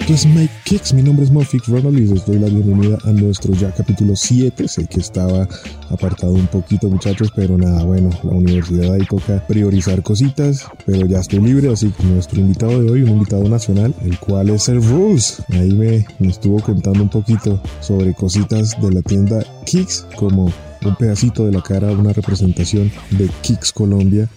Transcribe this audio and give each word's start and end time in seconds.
Esto 0.00 0.12
es 0.12 0.26
Mike 0.26 0.52
Kicks, 0.64 0.92
mi 0.92 1.04
nombre 1.04 1.24
es 1.24 1.30
Mofik 1.30 1.68
Ronald 1.68 1.96
y 1.96 2.06
les 2.06 2.26
doy 2.26 2.40
la 2.40 2.48
bienvenida 2.48 2.98
a 3.04 3.12
nuestro 3.12 3.54
ya 3.54 3.70
capítulo 3.70 4.16
7. 4.16 4.66
Sé 4.66 4.86
que 4.86 4.98
estaba 4.98 5.46
apartado 5.88 6.32
un 6.32 6.48
poquito 6.48 6.88
muchachos, 6.88 7.30
pero 7.36 7.56
nada, 7.56 7.84
bueno, 7.84 8.10
la 8.24 8.32
universidad 8.32 8.92
ahí 8.92 9.06
toca 9.08 9.46
priorizar 9.46 10.02
cositas, 10.02 10.66
pero 10.84 11.06
ya 11.06 11.20
estoy 11.20 11.38
libre, 11.42 11.72
así 11.72 11.92
que 11.92 12.02
nuestro 12.02 12.40
invitado 12.40 12.82
de 12.82 12.90
hoy, 12.90 13.02
un 13.02 13.10
invitado 13.10 13.48
nacional, 13.48 13.94
el 14.02 14.18
cual 14.18 14.50
es 14.50 14.68
el 14.68 14.82
Rules. 14.82 15.40
Ahí 15.50 15.72
me, 15.72 16.04
me 16.18 16.28
estuvo 16.28 16.60
contando 16.60 17.00
un 17.04 17.10
poquito 17.10 17.62
sobre 17.80 18.14
cositas 18.14 18.80
de 18.82 18.90
la 18.90 19.00
tienda 19.00 19.44
Kicks, 19.64 20.08
como 20.16 20.52
un 20.84 20.96
pedacito 20.96 21.46
de 21.46 21.52
la 21.52 21.62
cara, 21.62 21.92
una 21.92 22.12
representación 22.12 22.90
de 23.12 23.30
Kicks 23.42 23.72
Colombia 23.72 24.28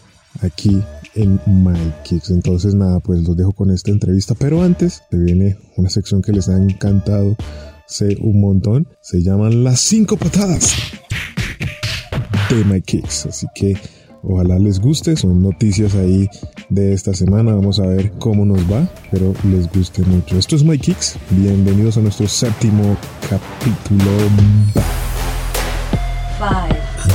aquí 0.41 0.84
en 1.18 1.39
My 1.45 1.93
Kicks. 2.04 2.29
Entonces 2.29 2.73
nada, 2.73 2.99
pues 2.99 3.27
los 3.27 3.35
dejo 3.35 3.52
con 3.52 3.71
esta 3.71 3.91
entrevista, 3.91 4.35
pero 4.35 4.63
antes 4.63 5.03
se 5.09 5.17
viene 5.17 5.57
una 5.76 5.90
sección 5.90 6.21
que 6.21 6.31
les 6.31 6.48
ha 6.48 6.55
encantado, 6.55 7.35
sé 7.88 8.17
un 8.21 8.40
montón, 8.40 8.88
se 9.02 9.21
llaman 9.21 9.63
las 9.63 9.80
cinco 9.81 10.16
patadas 10.17 10.76
de 12.49 12.63
My 12.66 12.81
Kicks, 12.81 13.26
así 13.26 13.48
que 13.55 13.76
ojalá 14.23 14.59
les 14.59 14.80
guste, 14.80 15.16
son 15.16 15.41
noticias 15.41 15.95
ahí 15.95 16.30
de 16.70 16.93
esta 16.93 17.13
semana, 17.13 17.54
vamos 17.54 17.79
a 17.79 17.88
ver 17.88 18.12
cómo 18.20 18.45
nos 18.45 18.62
va, 18.71 18.88
pero 19.12 19.34
les 19.52 19.70
guste 19.71 20.04
mucho. 20.04 20.38
Esto 20.38 20.55
es 20.55 20.63
My 20.63 20.77
Kicks, 20.77 21.18
bienvenidos 21.31 21.98
a 21.98 22.02
nuestro 22.02 22.27
séptimo 22.27 22.95
capítulo. 23.29 24.12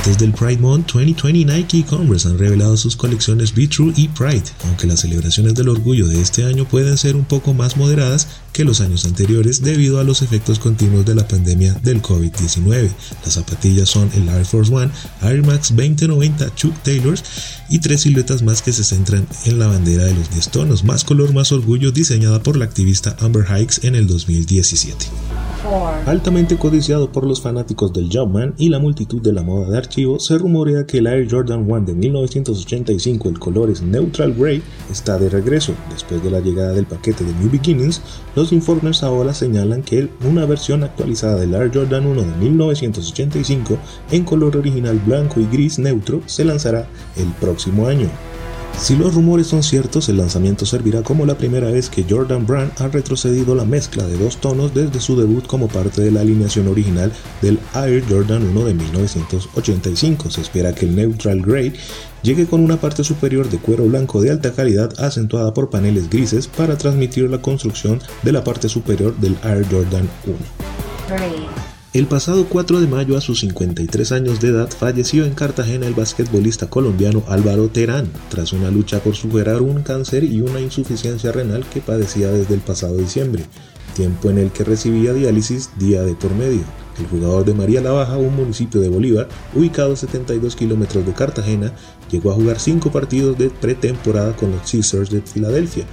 Antes 0.05 0.17
del 0.17 0.33
Pride 0.33 0.57
Month 0.57 0.91
2020, 0.95 1.45
Nike 1.45 1.77
y 1.77 1.83
Converse 1.83 2.27
han 2.27 2.37
revelado 2.37 2.75
sus 2.75 2.97
colecciones 2.97 3.55
Be 3.55 3.69
True 3.69 3.93
y 3.95 4.09
Pride, 4.09 4.43
aunque 4.65 4.85
las 4.85 4.99
celebraciones 4.99 5.55
del 5.55 5.69
orgullo 5.69 6.09
de 6.09 6.19
este 6.19 6.43
año 6.43 6.65
pueden 6.65 6.97
ser 6.97 7.15
un 7.15 7.23
poco 7.23 7.53
más 7.53 7.77
moderadas 7.77 8.27
que 8.51 8.65
los 8.65 8.81
años 8.81 9.05
anteriores 9.05 9.61
debido 9.61 10.01
a 10.01 10.03
los 10.03 10.21
efectos 10.21 10.59
continuos 10.59 11.05
de 11.05 11.15
la 11.15 11.25
pandemia 11.25 11.75
del 11.83 12.01
COVID-19. 12.01 12.89
Las 13.23 13.35
zapatillas 13.35 13.87
son 13.87 14.09
el 14.13 14.27
Air 14.27 14.43
Force 14.43 14.75
One, 14.75 14.91
Air 15.21 15.41
Max 15.45 15.69
2090 15.73 16.53
Chuck 16.53 16.75
Taylors 16.83 17.23
y 17.69 17.79
tres 17.79 18.01
siluetas 18.01 18.43
más 18.43 18.61
que 18.61 18.73
se 18.73 18.83
centran 18.83 19.25
en 19.45 19.57
la 19.57 19.67
bandera 19.67 20.03
de 20.03 20.15
los 20.15 20.29
10 20.29 20.49
tonos, 20.49 20.83
más 20.83 21.05
color, 21.05 21.33
más 21.33 21.53
orgullo, 21.53 21.93
diseñada 21.93 22.43
por 22.43 22.57
la 22.57 22.65
activista 22.65 23.15
Amber 23.21 23.45
Hikes 23.45 23.87
en 23.87 23.95
el 23.95 24.07
2017. 24.07 25.05
Altamente 26.05 26.57
codiciado 26.57 27.09
por 27.11 27.25
los 27.25 27.41
fanáticos 27.41 27.93
del 27.93 28.09
Jumpman 28.11 28.53
y 28.57 28.67
la 28.67 28.79
multitud 28.79 29.21
de 29.21 29.31
la 29.31 29.43
moda 29.43 29.69
de 29.69 29.77
se 30.17 30.37
rumorea 30.39 30.87
que 30.87 30.97
el 30.97 31.07
Air 31.07 31.27
Jordan 31.29 31.69
1 31.69 31.81
de 31.81 31.93
1985, 31.93 33.29
el 33.29 33.37
color 33.37 33.69
es 33.69 33.83
Neutral 33.83 34.33
Gray, 34.33 34.63
está 34.91 35.19
de 35.19 35.29
regreso. 35.29 35.75
Después 35.91 36.23
de 36.23 36.31
la 36.31 36.39
llegada 36.39 36.73
del 36.73 36.87
paquete 36.87 37.23
de 37.23 37.31
New 37.33 37.51
Beginnings, 37.51 38.01
los 38.35 38.51
informes 38.51 39.03
ahora 39.03 39.35
señalan 39.35 39.83
que 39.83 40.09
una 40.27 40.47
versión 40.47 40.83
actualizada 40.83 41.35
del 41.35 41.53
Air 41.53 41.69
Jordan 41.71 42.07
1 42.07 42.21
de 42.23 42.37
1985, 42.37 43.77
en 44.11 44.23
color 44.23 44.57
original 44.57 44.99
blanco 45.05 45.39
y 45.39 45.45
gris 45.45 45.77
neutro, 45.77 46.23
se 46.25 46.43
lanzará 46.43 46.87
el 47.15 47.27
próximo 47.39 47.87
año. 47.87 48.09
Si 48.79 48.97
los 48.97 49.13
rumores 49.13 49.47
son 49.47 49.63
ciertos, 49.63 50.09
el 50.09 50.17
lanzamiento 50.17 50.65
servirá 50.65 51.03
como 51.03 51.25
la 51.25 51.37
primera 51.37 51.71
vez 51.71 51.89
que 51.89 52.05
Jordan 52.07 52.45
Brand 52.45 52.71
ha 52.79 52.89
retrocedido 52.89 53.55
la 53.55 53.63
mezcla 53.63 54.05
de 54.05 54.17
dos 54.17 54.37
tonos 54.37 54.73
desde 54.73 54.99
su 54.99 55.17
debut 55.17 55.47
como 55.47 55.69
parte 55.69 56.01
de 56.01 56.11
la 56.11 56.19
alineación 56.21 56.67
original 56.67 57.11
del 57.41 57.59
Air 57.75 58.03
Jordan 58.09 58.43
1 58.43 58.65
de 58.65 58.73
1985. 58.73 60.29
Se 60.29 60.41
espera 60.41 60.75
que 60.75 60.85
el 60.85 60.95
Neutral 60.95 61.41
Grey 61.41 61.73
llegue 62.23 62.45
con 62.45 62.61
una 62.61 62.77
parte 62.77 63.05
superior 63.05 63.49
de 63.49 63.57
cuero 63.57 63.85
blanco 63.85 64.21
de 64.21 64.31
alta 64.31 64.51
calidad 64.51 64.93
acentuada 64.99 65.53
por 65.53 65.69
paneles 65.69 66.09
grises 66.09 66.47
para 66.47 66.77
transmitir 66.77 67.29
la 67.29 67.41
construcción 67.41 68.01
de 68.23 68.33
la 68.33 68.43
parte 68.43 68.67
superior 68.67 69.15
del 69.17 69.37
Air 69.43 69.65
Jordan 69.71 70.09
1. 70.25 70.35
El 71.93 72.07
pasado 72.07 72.47
4 72.49 72.81
de 72.81 72.87
mayo, 72.87 73.15
a 73.15 73.21
sus 73.21 73.41
53 73.41 74.13
años 74.13 74.41
de 74.41 74.47
edad, 74.47 74.67
falleció 74.67 75.25
en 75.25 75.35
Cartagena 75.35 75.85
el 75.85 75.93
basquetbolista 75.93 76.67
colombiano 76.67 77.23
Álvaro 77.27 77.69
Terán, 77.69 78.09
tras 78.31 78.51
una 78.51 78.71
lucha 78.71 78.99
por 78.99 79.13
superar 79.13 79.61
un 79.61 79.83
cáncer 79.83 80.23
y 80.23 80.41
una 80.41 80.59
insuficiencia 80.59 81.31
renal 81.31 81.63
que 81.71 81.81
padecía 81.81 82.31
desde 82.31 82.55
el 82.55 82.61
pasado 82.61 82.97
diciembre, 82.97 83.45
tiempo 83.95 84.31
en 84.31 84.39
el 84.39 84.51
que 84.51 84.63
recibía 84.63 85.13
diálisis 85.13 85.69
día 85.77 86.01
de 86.01 86.15
por 86.15 86.33
medio. 86.33 86.63
El 86.99 87.07
jugador 87.07 87.45
de 87.45 87.53
María 87.53 87.81
la 87.81 87.91
Baja, 87.91 88.17
un 88.17 88.35
municipio 88.35 88.79
de 88.81 88.89
Bolívar, 88.89 89.27
ubicado 89.55 89.93
a 89.93 89.95
72 89.95 90.55
kilómetros 90.55 91.05
de 91.05 91.13
Cartagena, 91.13 91.73
llegó 92.11 92.31
a 92.31 92.35
jugar 92.35 92.59
5 92.59 92.91
partidos 92.91 93.37
de 93.37 93.49
pretemporada 93.49 94.35
con 94.35 94.51
los 94.51 94.69
Caesars 94.69 95.09
de 95.09 95.21
Filadelfia, 95.21 95.85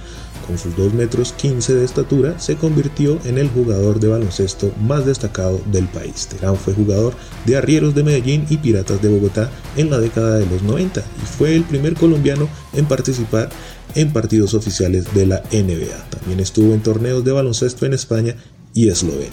con 0.45 0.57
sus 0.57 0.75
2 0.75 0.93
metros 0.93 1.33
15 1.33 1.75
de 1.75 1.85
estatura, 1.85 2.39
se 2.39 2.55
convirtió 2.55 3.17
en 3.25 3.37
el 3.37 3.49
jugador 3.49 3.99
de 3.99 4.07
baloncesto 4.07 4.71
más 4.81 5.05
destacado 5.05 5.59
del 5.71 5.85
país. 5.85 6.27
Terán 6.27 6.55
fue 6.55 6.73
jugador 6.73 7.13
de 7.45 7.57
Arrieros 7.57 7.95
de 7.95 8.03
Medellín 8.03 8.45
y 8.49 8.57
Piratas 8.57 9.01
de 9.01 9.09
Bogotá 9.09 9.49
en 9.77 9.89
la 9.89 9.99
década 9.99 10.37
de 10.37 10.45
los 10.47 10.61
90 10.63 10.99
y 10.99 11.25
fue 11.25 11.55
el 11.55 11.63
primer 11.63 11.93
colombiano 11.93 12.47
en 12.73 12.85
participar 12.85 13.49
en 13.95 14.13
partidos 14.13 14.53
oficiales 14.53 15.13
de 15.13 15.25
la 15.25 15.43
NBA. 15.51 16.09
También 16.09 16.39
estuvo 16.39 16.73
en 16.73 16.81
torneos 16.81 17.23
de 17.23 17.31
baloncesto 17.31 17.85
en 17.85 17.93
España 17.93 18.35
y 18.73 18.89
Eslovenia. 18.89 19.31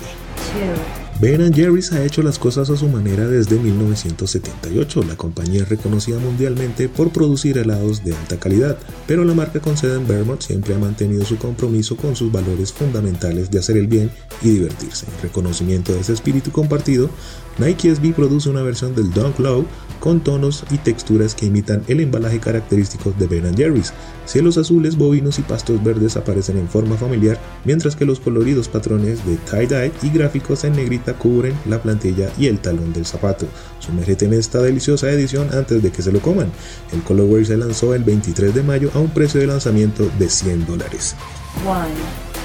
Ben 1.20 1.52
Jerry's 1.52 1.90
ha 1.92 2.04
hecho 2.04 2.22
las 2.22 2.38
cosas 2.38 2.70
a 2.70 2.76
su 2.76 2.86
manera 2.86 3.26
desde 3.26 3.58
1978. 3.58 5.02
La 5.02 5.16
compañía 5.16 5.62
es 5.62 5.68
reconocida 5.68 6.20
mundialmente 6.20 6.88
por 6.88 7.10
producir 7.10 7.58
helados 7.58 8.04
de 8.04 8.14
alta 8.14 8.38
calidad, 8.38 8.78
pero 9.08 9.24
la 9.24 9.34
marca 9.34 9.58
con 9.58 9.76
sede 9.76 9.96
en 9.96 10.06
Vermont 10.06 10.40
siempre 10.40 10.76
ha 10.76 10.78
mantenido 10.78 11.24
su 11.24 11.36
compromiso 11.36 11.96
con 11.96 12.14
sus 12.14 12.30
valores 12.30 12.72
fundamentales 12.72 13.50
de 13.50 13.58
hacer 13.58 13.76
el 13.76 13.88
bien 13.88 14.12
y 14.42 14.50
divertirse. 14.50 15.06
En 15.06 15.22
reconocimiento 15.22 15.92
de 15.92 16.02
ese 16.02 16.12
espíritu 16.12 16.52
compartido, 16.52 17.10
Nike 17.58 17.92
SB 17.92 18.14
produce 18.14 18.48
una 18.48 18.62
versión 18.62 18.94
del 18.94 19.10
Dunk 19.10 19.40
Low 19.40 19.66
con 19.98 20.20
tonos 20.20 20.62
y 20.70 20.78
texturas 20.78 21.34
que 21.34 21.46
imitan 21.46 21.82
el 21.88 21.98
embalaje 21.98 22.38
característico 22.38 23.12
de 23.18 23.26
Ben 23.26 23.56
Jerry's. 23.56 23.92
Cielos 24.24 24.58
azules, 24.58 24.96
bovinos 24.96 25.40
y 25.40 25.42
pastos 25.42 25.82
verdes 25.82 26.16
aparecen 26.16 26.58
en 26.58 26.68
forma 26.68 26.96
familiar, 26.96 27.40
mientras 27.64 27.96
que 27.96 28.04
los 28.04 28.20
coloridos 28.20 28.68
patrones 28.68 29.26
de 29.26 29.36
tie-dye 29.50 29.90
y 30.02 30.10
gráficos 30.10 30.62
en 30.62 30.74
negrita 30.74 31.07
cubren 31.14 31.54
la 31.66 31.82
plantilla 31.82 32.30
y 32.38 32.46
el 32.46 32.58
talón 32.58 32.92
del 32.92 33.06
zapato. 33.06 33.46
Sumérgete 33.78 34.26
en 34.26 34.34
esta 34.34 34.60
deliciosa 34.60 35.10
edición 35.10 35.48
antes 35.52 35.82
de 35.82 35.90
que 35.90 36.02
se 36.02 36.12
lo 36.12 36.20
coman. 36.20 36.50
El 36.92 37.02
colorway 37.02 37.44
se 37.44 37.56
lanzó 37.56 37.94
el 37.94 38.04
23 38.04 38.54
de 38.54 38.62
mayo 38.62 38.90
a 38.94 38.98
un 38.98 39.10
precio 39.10 39.40
de 39.40 39.46
lanzamiento 39.46 40.10
de 40.18 40.28
100 40.28 40.66
dólares. 40.66 41.14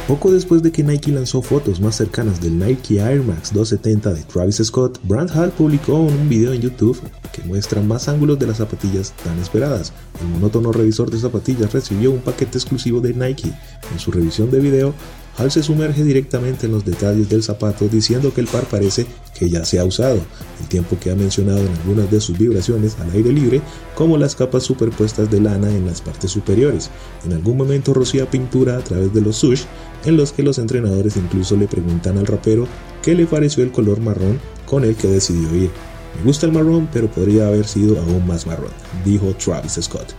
Poco 0.07 0.33
después 0.33 0.61
de 0.61 0.71
que 0.71 0.83
Nike 0.83 1.11
lanzó 1.11 1.41
fotos 1.41 1.79
más 1.79 1.95
cercanas 1.95 2.41
del 2.41 2.59
Nike 2.59 2.99
Air 2.99 3.23
Max 3.23 3.53
270 3.53 4.13
de 4.13 4.23
Travis 4.23 4.61
Scott, 4.61 4.99
Brand 5.03 5.31
Hall 5.31 5.51
publicó 5.51 5.97
un 5.97 6.27
video 6.27 6.51
en 6.51 6.59
YouTube 6.59 7.01
que 7.31 7.41
muestra 7.43 7.81
más 7.81 8.09
ángulos 8.09 8.37
de 8.37 8.47
las 8.47 8.57
zapatillas 8.57 9.13
tan 9.23 9.39
esperadas. 9.39 9.93
El 10.19 10.27
monótono 10.27 10.73
revisor 10.73 11.09
de 11.09 11.19
zapatillas 11.19 11.71
recibió 11.71 12.11
un 12.11 12.19
paquete 12.19 12.57
exclusivo 12.57 12.99
de 12.99 13.13
Nike. 13.13 13.53
En 13.93 13.99
su 13.99 14.11
revisión 14.11 14.51
de 14.51 14.59
video, 14.59 14.93
Hal 15.37 15.49
se 15.49 15.63
sumerge 15.63 16.03
directamente 16.03 16.67
en 16.67 16.73
los 16.73 16.85
detalles 16.85 17.27
del 17.27 17.41
zapato 17.41 17.87
diciendo 17.87 18.33
que 18.33 18.41
el 18.41 18.47
par 18.47 18.65
parece 18.65 19.07
que 19.37 19.49
ya 19.49 19.65
se 19.65 19.79
ha 19.79 19.85
usado, 19.85 20.19
el 20.61 20.67
tiempo 20.67 20.97
que 20.99 21.09
ha 21.09 21.15
mencionado 21.15 21.59
en 21.59 21.69
algunas 21.69 22.11
de 22.11 22.21
sus 22.21 22.37
vibraciones 22.37 22.97
al 22.99 23.11
aire 23.11 23.31
libre, 23.31 23.61
como 23.95 24.17
las 24.17 24.35
capas 24.35 24.61
superpuestas 24.63 25.31
de 25.31 25.41
lana 25.41 25.69
en 25.69 25.87
las 25.87 26.01
partes 26.01 26.29
superiores. 26.29 26.91
En 27.25 27.33
algún 27.33 27.57
momento 27.57 27.95
rocía 27.95 28.29
pintura 28.29 28.77
a 28.77 28.83
través 28.83 29.11
de 29.11 29.21
los 29.21 29.37
sush, 29.37 29.63
en 30.05 30.17
los 30.17 30.31
que 30.33 30.43
los 30.43 30.59
entrenadores 30.59 31.17
incluso 31.17 31.55
le 31.57 31.67
preguntan 31.67 32.19
al 32.19 32.27
rapero 32.27 32.67
qué 33.01 33.15
le 33.15 33.25
pareció 33.25 33.63
el 33.63 33.71
color 33.71 34.01
marrón 34.01 34.39
con 34.67 34.83
el 34.83 34.95
que 34.95 35.07
decidió 35.07 35.55
ir. 35.55 35.71
Me 36.15 36.25
gusta 36.25 36.45
el 36.45 36.51
marrón, 36.51 36.87
pero 36.93 37.09
podría 37.09 37.47
haber 37.47 37.67
sido 37.67 37.99
aún 37.99 38.27
más 38.27 38.45
marrón, 38.45 38.71
dijo 39.03 39.33
Travis 39.43 39.79
Scott. 39.81 40.13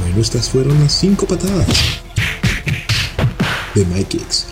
Bueno, 0.00 0.18
estas 0.18 0.48
fueron 0.48 0.80
las 0.80 0.92
5 0.92 1.26
patadas 1.26 1.97
de 3.78 3.84
MyKicks. 3.84 4.46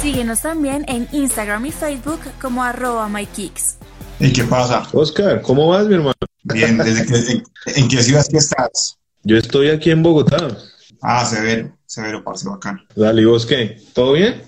Síguenos 0.00 0.40
también 0.40 0.84
en 0.88 1.06
Instagram 1.12 1.66
y 1.66 1.72
Facebook 1.72 2.20
como 2.40 2.62
arroba 2.62 3.06
MyKicks. 3.08 3.76
¿Y 4.18 4.32
qué 4.32 4.44
pasa? 4.44 4.88
Oscar, 4.92 5.42
¿cómo 5.42 5.68
vas, 5.68 5.86
mi 5.86 5.94
hermano? 5.94 6.14
Bien, 6.44 6.78
¿desde 6.78 7.04
que, 7.06 7.42
en, 7.78 7.88
qué 7.88 8.02
ciudad 8.02 8.26
que 8.26 8.38
estás? 8.38 8.98
Yo 9.24 9.36
estoy 9.36 9.68
aquí 9.68 9.90
en 9.90 10.02
Bogotá. 10.02 10.56
Ah, 11.02 11.24
severo, 11.26 11.76
severo, 11.84 12.24
parce, 12.24 12.48
bacano. 12.48 12.80
Dale, 12.96 13.22
¿y 13.22 13.24
vos 13.26 13.44
qué? 13.44 13.78
¿Todo 13.92 14.14
bien? 14.14 14.42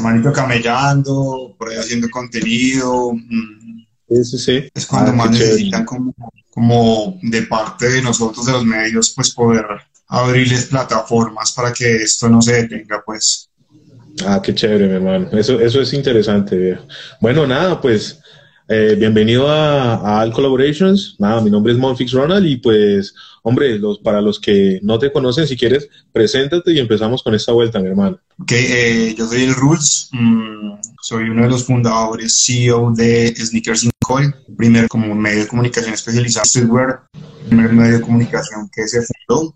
Manito 0.00 0.32
camellando, 0.32 1.54
por 1.58 1.68
ahí 1.68 1.76
haciendo 1.76 2.08
contenido. 2.08 3.12
Mm. 3.12 3.84
Sí, 4.08 4.24
sí, 4.24 4.38
sí. 4.38 4.68
Es 4.72 4.86
cuando 4.86 5.10
Ah, 5.10 5.14
más 5.14 5.30
necesitan 5.32 5.84
como, 5.84 6.14
como 6.50 7.18
de 7.22 7.42
parte 7.42 7.90
de 7.90 8.00
nosotros, 8.00 8.46
de 8.46 8.52
los 8.52 8.64
medios, 8.64 9.12
pues 9.14 9.34
poder 9.34 9.66
abrirles 10.08 10.66
plataformas 10.66 11.52
para 11.52 11.72
que 11.72 11.96
esto 11.96 12.28
no 12.28 12.40
se 12.42 12.62
detenga, 12.62 13.02
pues. 13.04 13.50
Ah, 14.24 14.40
qué 14.42 14.54
chévere, 14.54 14.86
mi 14.86 14.94
hermano. 14.94 15.28
Eso, 15.32 15.60
eso 15.60 15.80
es 15.80 15.92
interesante, 15.92 16.56
viejo. 16.56 16.86
Bueno, 17.20 17.46
nada, 17.46 17.80
pues 17.80 18.18
Eh, 18.68 18.96
bienvenido 18.98 19.48
a, 19.48 20.22
All 20.22 20.32
Collaborations. 20.32 21.14
Nada, 21.20 21.40
mi 21.40 21.50
nombre 21.50 21.72
es 21.72 21.78
Monfix 21.78 22.10
Ronald 22.10 22.44
y 22.44 22.56
pues, 22.56 23.14
hombre, 23.42 23.78
los, 23.78 24.00
para 24.00 24.20
los 24.20 24.40
que 24.40 24.80
no 24.82 24.98
te 24.98 25.12
conocen, 25.12 25.46
si 25.46 25.56
quieres, 25.56 25.88
preséntate 26.12 26.72
y 26.72 26.80
empezamos 26.80 27.22
con 27.22 27.34
esta 27.34 27.52
vuelta, 27.52 27.78
mi 27.78 27.86
hermano. 27.86 28.18
Ok, 28.40 28.52
eh, 28.52 29.14
yo 29.16 29.28
soy 29.28 29.44
el 29.44 29.54
Rules, 29.54 30.08
mm, 30.10 30.72
soy 31.00 31.28
uno 31.28 31.44
de 31.44 31.50
los 31.50 31.64
fundadores, 31.64 32.42
CEO 32.44 32.92
de 32.92 33.32
Sneakers 33.36 33.84
in 33.84 33.90
Coin, 34.04 34.34
primer 34.56 34.88
como 34.88 35.14
medio 35.14 35.42
de 35.42 35.46
comunicación 35.46 35.94
especializado 35.94 36.42
en 36.42 36.48
streetwear, 36.48 37.02
primer 37.46 37.72
medio 37.72 37.94
de 37.94 38.00
comunicación 38.00 38.68
que 38.74 38.86
se 38.86 39.00
fundó, 39.02 39.54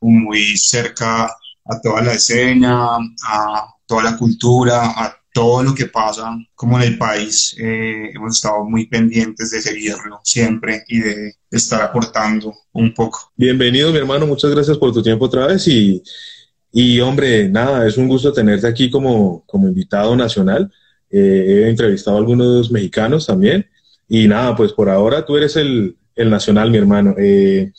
muy 0.00 0.56
cerca 0.56 1.24
a 1.24 1.80
toda 1.82 2.02
la 2.02 2.14
escena, 2.14 2.96
a 3.26 3.74
toda 3.86 4.04
la 4.04 4.16
cultura, 4.16 4.86
a 4.86 5.16
todo 5.32 5.62
lo 5.62 5.74
que 5.74 5.86
pasa 5.86 6.36
como 6.54 6.78
en 6.78 6.84
el 6.84 6.98
país. 6.98 7.54
Eh, 7.58 8.10
hemos 8.14 8.36
estado 8.36 8.64
muy 8.64 8.86
pendientes 8.86 9.50
de 9.50 9.60
seguirlo 9.60 10.20
siempre 10.22 10.84
y 10.88 11.00
de 11.00 11.34
estar 11.50 11.82
aportando 11.82 12.54
un 12.72 12.94
poco. 12.94 13.32
Bienvenido, 13.36 13.92
mi 13.92 13.98
hermano. 13.98 14.26
Muchas 14.26 14.50
gracias 14.50 14.78
por 14.78 14.92
tu 14.92 15.02
tiempo 15.02 15.26
otra 15.26 15.46
vez 15.46 15.66
y, 15.68 16.02
y 16.72 17.00
hombre, 17.00 17.48
nada, 17.48 17.86
es 17.86 17.96
un 17.96 18.08
gusto 18.08 18.32
tenerte 18.32 18.66
aquí 18.66 18.90
como, 18.90 19.44
como 19.46 19.68
invitado 19.68 20.16
nacional. 20.16 20.72
Eh, 21.10 21.64
he 21.64 21.68
entrevistado 21.68 22.16
a 22.16 22.20
algunos 22.20 22.70
mexicanos 22.70 23.26
también 23.26 23.66
y 24.08 24.28
nada, 24.28 24.56
pues 24.56 24.72
por 24.72 24.88
ahora 24.88 25.24
tú 25.24 25.36
eres 25.36 25.56
el, 25.56 25.96
el 26.18 26.30
nacional, 26.30 26.70
mi 26.70 26.78
hermano. 26.78 27.14
Eh, 27.16 27.72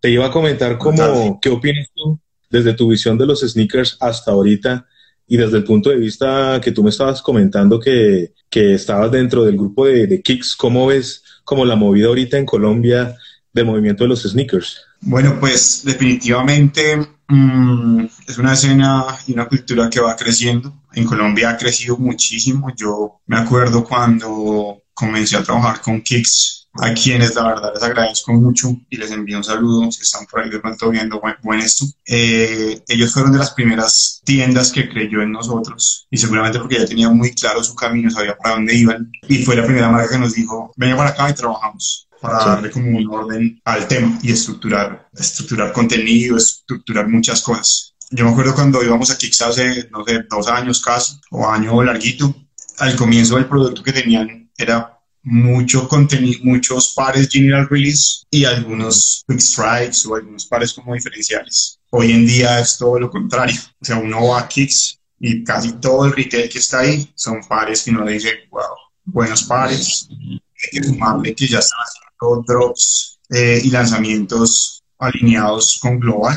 te 0.00 0.10
iba 0.10 0.26
a 0.26 0.30
comentar 0.30 0.78
cómo, 0.78 1.38
qué 1.40 1.50
opinas 1.50 1.88
tú 1.94 2.18
desde 2.48 2.74
tu 2.74 2.88
visión 2.88 3.18
de 3.18 3.26
los 3.26 3.40
sneakers 3.40 3.96
hasta 4.00 4.30
ahorita 4.30 4.86
y 5.26 5.36
desde 5.36 5.58
el 5.58 5.64
punto 5.64 5.90
de 5.90 5.96
vista 5.96 6.60
que 6.62 6.72
tú 6.72 6.82
me 6.82 6.90
estabas 6.90 7.22
comentando 7.22 7.80
que, 7.80 8.32
que 8.50 8.74
estabas 8.74 9.10
dentro 9.10 9.44
del 9.44 9.56
grupo 9.56 9.86
de, 9.86 10.06
de 10.06 10.22
Kicks, 10.22 10.54
¿cómo 10.56 10.86
ves 10.86 11.22
como 11.44 11.64
la 11.64 11.76
movida 11.76 12.08
ahorita 12.08 12.38
en 12.38 12.46
Colombia 12.46 13.16
del 13.52 13.66
movimiento 13.66 14.04
de 14.04 14.08
los 14.08 14.22
sneakers? 14.22 14.80
Bueno, 15.00 15.38
pues 15.40 15.82
definitivamente 15.84 16.96
mm, 17.28 18.04
es 18.28 18.38
una 18.38 18.52
escena 18.52 19.04
y 19.26 19.32
una 19.32 19.48
cultura 19.48 19.90
que 19.90 20.00
va 20.00 20.14
creciendo. 20.14 20.82
En 20.92 21.04
Colombia 21.04 21.50
ha 21.50 21.56
crecido 21.56 21.96
muchísimo. 21.96 22.72
Yo 22.76 23.20
me 23.26 23.38
acuerdo 23.38 23.84
cuando 23.84 24.82
comencé 24.94 25.36
a 25.36 25.42
trabajar 25.42 25.80
con 25.80 26.00
Kicks 26.02 26.61
a 26.74 26.94
quienes 26.94 27.34
la 27.34 27.48
verdad 27.48 27.72
les 27.74 27.82
agradezco 27.82 28.32
mucho 28.32 28.74
y 28.88 28.96
les 28.96 29.10
envío 29.10 29.36
un 29.36 29.44
saludo 29.44 29.90
si 29.92 30.02
están 30.02 30.26
por 30.26 30.40
ahí 30.40 30.50
de 30.50 30.58
pronto 30.58 30.90
viendo 30.90 31.20
buen, 31.42 31.60
esto. 31.60 31.84
Eh, 32.06 32.82
ellos 32.88 33.12
fueron 33.12 33.32
de 33.32 33.38
las 33.38 33.50
primeras 33.50 34.22
tiendas 34.24 34.72
que 34.72 34.88
creyó 34.88 35.20
en 35.20 35.32
nosotros 35.32 36.06
y 36.10 36.16
seguramente 36.16 36.58
porque 36.58 36.78
ya 36.78 36.86
tenían 36.86 37.16
muy 37.16 37.32
claro 37.34 37.62
su 37.62 37.74
camino, 37.74 38.10
sabía 38.10 38.36
para 38.36 38.54
dónde 38.54 38.74
iban 38.74 39.10
y 39.28 39.42
fue 39.42 39.56
la 39.56 39.64
primera 39.64 39.90
marca 39.90 40.10
que 40.10 40.18
nos 40.18 40.34
dijo, 40.34 40.72
venga 40.76 40.96
para 40.96 41.10
acá 41.10 41.30
y 41.30 41.34
trabajamos 41.34 42.08
para 42.20 42.38
darle 42.38 42.70
como 42.70 42.96
un 42.96 43.06
orden 43.12 43.60
al 43.64 43.88
tema 43.88 44.18
y 44.22 44.30
estructurar, 44.30 45.08
estructurar 45.12 45.72
contenido, 45.72 46.36
estructurar 46.36 47.08
muchas 47.08 47.42
cosas. 47.42 47.94
Yo 48.10 48.24
me 48.24 48.30
acuerdo 48.30 48.54
cuando 48.54 48.82
íbamos 48.82 49.10
a 49.10 49.18
Kicks 49.18 49.42
hace, 49.42 49.88
no 49.90 50.04
sé, 50.04 50.22
dos 50.30 50.46
años 50.46 50.80
casi, 50.80 51.18
o 51.30 51.48
año 51.48 51.82
larguito, 51.82 52.34
al 52.78 52.94
comienzo 52.94 53.36
del 53.36 53.46
producto 53.46 53.82
que 53.82 53.92
tenían 53.92 54.50
era 54.56 54.91
mucho 55.22 55.88
contenido, 55.88 56.40
muchos 56.42 56.92
pares 56.94 57.28
general 57.28 57.68
release 57.68 58.24
y 58.30 58.44
algunos 58.44 59.24
quick 59.28 59.40
strikes 59.40 60.06
o 60.06 60.16
algunos 60.16 60.46
pares 60.46 60.72
como 60.72 60.94
diferenciales. 60.94 61.78
Hoy 61.90 62.12
en 62.12 62.26
día 62.26 62.58
es 62.58 62.78
todo 62.78 62.98
lo 62.98 63.10
contrario. 63.10 63.60
O 63.80 63.84
sea, 63.84 63.98
uno 63.98 64.28
va 64.28 64.40
a 64.40 64.48
Kicks 64.48 64.98
y 65.20 65.44
casi 65.44 65.72
todo 65.74 66.06
el 66.06 66.12
retail 66.12 66.48
que 66.48 66.58
está 66.58 66.80
ahí 66.80 67.08
son 67.14 67.40
pares 67.48 67.82
que 67.82 67.90
uno 67.90 68.06
dice, 68.06 68.30
wow, 68.50 68.62
buenos 69.04 69.44
pares. 69.44 70.08
Hay 70.10 70.40
que 70.72 70.82
sumarle 70.82 71.34
que 71.34 71.46
ya 71.46 71.58
están 71.58 71.78
haciendo 71.80 72.44
drops 72.46 73.20
eh, 73.30 73.60
y 73.62 73.70
lanzamientos 73.70 74.82
alineados 74.98 75.78
con 75.80 76.00
Global. 76.00 76.36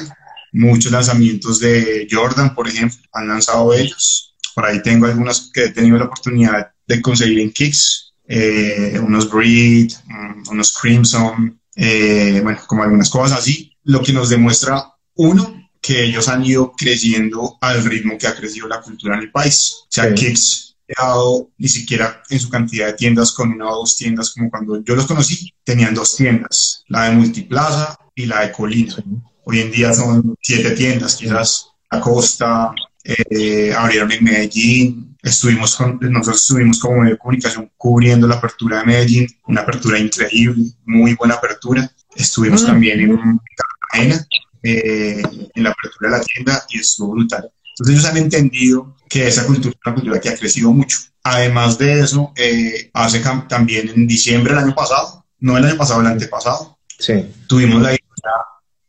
Muchos 0.53 0.91
lanzamientos 0.91 1.59
de 1.59 2.07
Jordan, 2.09 2.53
por 2.53 2.67
ejemplo, 2.67 2.99
han 3.13 3.27
lanzado 3.27 3.73
ellos. 3.73 4.35
Por 4.53 4.65
ahí 4.65 4.81
tengo 4.81 5.05
algunos 5.05 5.51
que 5.51 5.65
he 5.65 5.69
tenido 5.69 5.97
la 5.97 6.05
oportunidad 6.05 6.71
de 6.87 7.01
conseguir 7.01 7.39
en 7.39 7.51
Kicks 7.51 8.04
eh, 8.27 8.99
unos 8.99 9.29
Breed, 9.29 9.91
mm, 10.05 10.49
unos 10.49 10.77
Crimson, 10.77 11.59
eh, 11.75 12.39
bueno, 12.43 12.59
como 12.67 12.83
algunas 12.83 13.09
cosas 13.09 13.39
así, 13.39 13.71
lo 13.83 14.01
que 14.01 14.13
nos 14.13 14.29
demuestra, 14.29 14.83
uno, 15.15 15.69
que 15.81 16.03
ellos 16.03 16.27
han 16.27 16.43
ido 16.43 16.71
creciendo 16.71 17.57
al 17.61 17.83
ritmo 17.85 18.17
que 18.17 18.27
ha 18.27 18.35
crecido 18.35 18.67
la 18.67 18.81
cultura 18.81 19.15
en 19.15 19.21
el 19.21 19.31
país. 19.31 19.75
O 19.83 19.87
sea, 19.89 20.13
Kicks 20.13 20.75
dado 20.87 21.49
ni 21.57 21.67
siquiera 21.67 22.21
en 22.29 22.39
su 22.39 22.49
cantidad 22.49 22.87
de 22.87 22.93
tiendas 22.93 23.31
con 23.31 23.51
una 23.51 23.69
o 23.69 23.79
dos 23.79 23.95
tiendas, 23.95 24.31
como 24.31 24.49
cuando 24.49 24.83
yo 24.83 24.95
los 24.95 25.05
conocí, 25.05 25.53
tenían 25.63 25.93
dos 25.93 26.15
tiendas, 26.15 26.83
la 26.87 27.09
de 27.09 27.15
Multiplaza 27.15 27.97
y 28.15 28.25
la 28.25 28.41
de 28.41 28.51
Colina. 28.51 28.95
Hoy 29.43 29.59
en 29.59 29.71
día 29.71 29.93
son 29.93 30.35
siete 30.41 30.71
tiendas, 30.71 31.15
quizás 31.15 31.67
la 31.91 31.99
Costa, 32.01 32.73
eh, 33.03 33.73
abrieron 33.73 34.11
en 34.11 34.23
Medellín, 34.23 35.14
Estuvimos 35.25 35.79
nosotros 36.01 36.41
estuvimos 36.41 36.79
como 36.79 36.97
medio 36.97 37.13
de 37.13 37.17
comunicación 37.17 37.71
cubriendo 37.77 38.27
la 38.27 38.35
apertura 38.35 38.79
de 38.79 38.85
Medellín, 38.85 39.27
una 39.47 39.61
apertura 39.61 39.97
increíble, 39.97 40.65
muy 40.85 41.15
buena 41.15 41.33
apertura. 41.33 41.91
Estuvimos 42.15 42.63
ah. 42.63 42.67
también 42.67 42.99
en 42.99 43.39
Cartagena, 43.57 44.27
eh, 44.61 45.23
en 45.55 45.63
la 45.63 45.71
apertura 45.71 46.11
de 46.11 46.17
la 46.19 46.23
tienda 46.23 46.63
y 46.69 46.79
estuvo 46.79 47.13
brutal. 47.13 47.49
Entonces 47.71 47.95
ellos 47.95 48.05
han 48.05 48.17
entendido 48.17 48.95
que 49.09 49.27
esa 49.27 49.47
cultura 49.47 49.71
es 49.71 49.79
una 49.83 49.95
cultura 49.95 50.21
que 50.21 50.29
ha 50.29 50.37
crecido 50.37 50.71
mucho. 50.71 50.99
Además 51.23 51.79
de 51.79 52.01
eso, 52.01 52.31
eh, 52.35 52.91
hace 52.93 53.19
también 53.49 53.89
en 53.95 54.05
diciembre 54.05 54.53
del 54.53 54.63
año 54.63 54.75
pasado, 54.75 55.25
no 55.39 55.57
el 55.57 55.65
año 55.65 55.75
pasado, 55.75 56.01
el 56.01 56.07
antepasado, 56.07 56.77
sí. 56.99 57.25
tuvimos 57.47 57.81
la 57.81 57.93
idea 57.93 57.99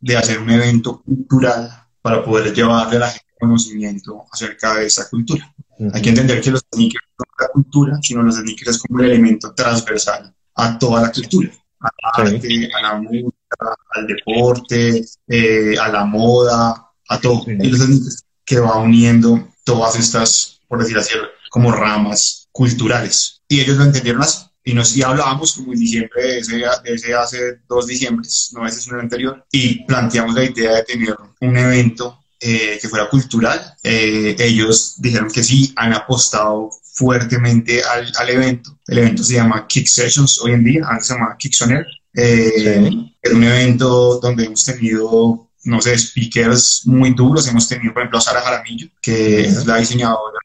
de 0.00 0.17
hacer 0.19 0.38
un 0.38 0.50
evento 0.50 1.00
cultural 1.00 1.71
para 2.03 2.23
poder 2.23 2.53
llevarle 2.53 2.97
a 2.97 3.00
la 3.00 3.09
gente 3.09 3.27
conocimiento 3.41 4.27
acerca 4.31 4.75
de 4.75 4.87
esa 4.87 5.09
cultura. 5.09 5.50
Hay 5.93 6.02
que 6.02 6.08
entender 6.08 6.40
que 6.40 6.50
los 6.50 6.62
sneakers 6.73 7.05
no 7.19 7.25
son 7.25 7.46
la 7.46 7.49
cultura, 7.52 7.99
sino 8.02 8.23
los 8.23 8.37
sneakers 8.37 8.78
como 8.78 9.00
un 9.00 9.05
elemento 9.06 9.52
transversal 9.52 10.34
a 10.55 10.78
toda 10.78 11.02
la 11.02 11.12
cultura, 11.12 11.50
a 11.81 11.90
la 12.02 12.31
arte, 12.31 12.70
a 12.75 12.82
la 12.82 12.94
música, 13.00 13.76
al 13.90 14.06
deporte, 14.06 15.05
eh, 15.28 15.76
a 15.78 15.88
la 15.88 16.05
moda, 16.05 16.90
a 17.08 17.20
todo. 17.20 17.44
Y 17.46 17.69
los 17.69 17.81
sneakers 17.81 18.25
que 18.44 18.58
va 18.58 18.78
uniendo 18.78 19.49
todas 19.64 19.96
estas, 19.96 20.61
por 20.69 20.78
decir 20.81 20.96
así, 20.96 21.14
como 21.50 21.73
ramas 21.73 22.49
culturales. 22.52 23.43
Y 23.49 23.61
ellos 23.61 23.76
lo 23.76 23.84
entendieron 23.84 24.23
así. 24.23 24.46
Y 24.64 24.75
nos 24.75 24.96
y 24.96 25.02
hablábamos 25.02 25.52
como 25.52 25.73
en 25.73 25.78
diciembre 25.78 26.23
de 26.23 26.38
ese, 26.38 26.56
de 26.56 26.94
ese 26.94 27.14
hace 27.14 27.61
dos 27.69 27.87
diciembres, 27.87 28.50
no 28.52 28.67
ese 28.67 28.81
es 28.81 28.88
un 28.88 28.99
anterior, 28.99 29.46
y 29.52 29.84
planteamos 29.84 30.35
la 30.35 30.42
idea 30.42 30.75
de 30.75 30.83
tener 30.83 31.16
un 31.40 31.56
evento 31.56 32.18
eh, 32.40 32.78
que 32.81 32.88
fuera 32.88 33.09
cultural. 33.09 33.61
Eh, 33.83 34.37
ellos 34.38 34.95
dijeron 34.99 35.31
que 35.31 35.43
sí, 35.43 35.73
han 35.76 35.93
apostado 35.93 36.71
fuertemente 36.93 37.83
al, 37.83 38.12
al, 38.19 38.31
evento. 38.31 38.78
El 38.87 38.99
evento 38.99 39.23
se 39.23 39.35
llama 39.35 39.66
Kick 39.66 39.87
Sessions 39.87 40.40
hoy 40.40 40.52
en 40.52 40.64
día, 40.64 40.87
antes 40.88 41.07
se 41.07 41.14
llamaba 41.14 41.37
Kick 41.37 41.55
On 41.62 41.73
eh, 42.14 43.11
Es 43.23 43.33
un 43.33 43.45
evento 43.45 44.19
donde 44.21 44.45
hemos 44.45 44.64
tenido, 44.64 45.50
no 45.64 45.81
sé, 45.81 45.97
speakers 45.99 46.83
muy 46.85 47.14
duros. 47.14 47.47
Hemos 47.49 47.69
tenido, 47.69 47.93
por 47.93 48.02
ejemplo, 48.02 48.19
a 48.19 48.23
Sara 48.23 48.40
Jaramillo, 48.40 48.88
que 49.00 49.40
es 49.43 49.66
la 49.66 49.76
diseñadora 49.76 50.38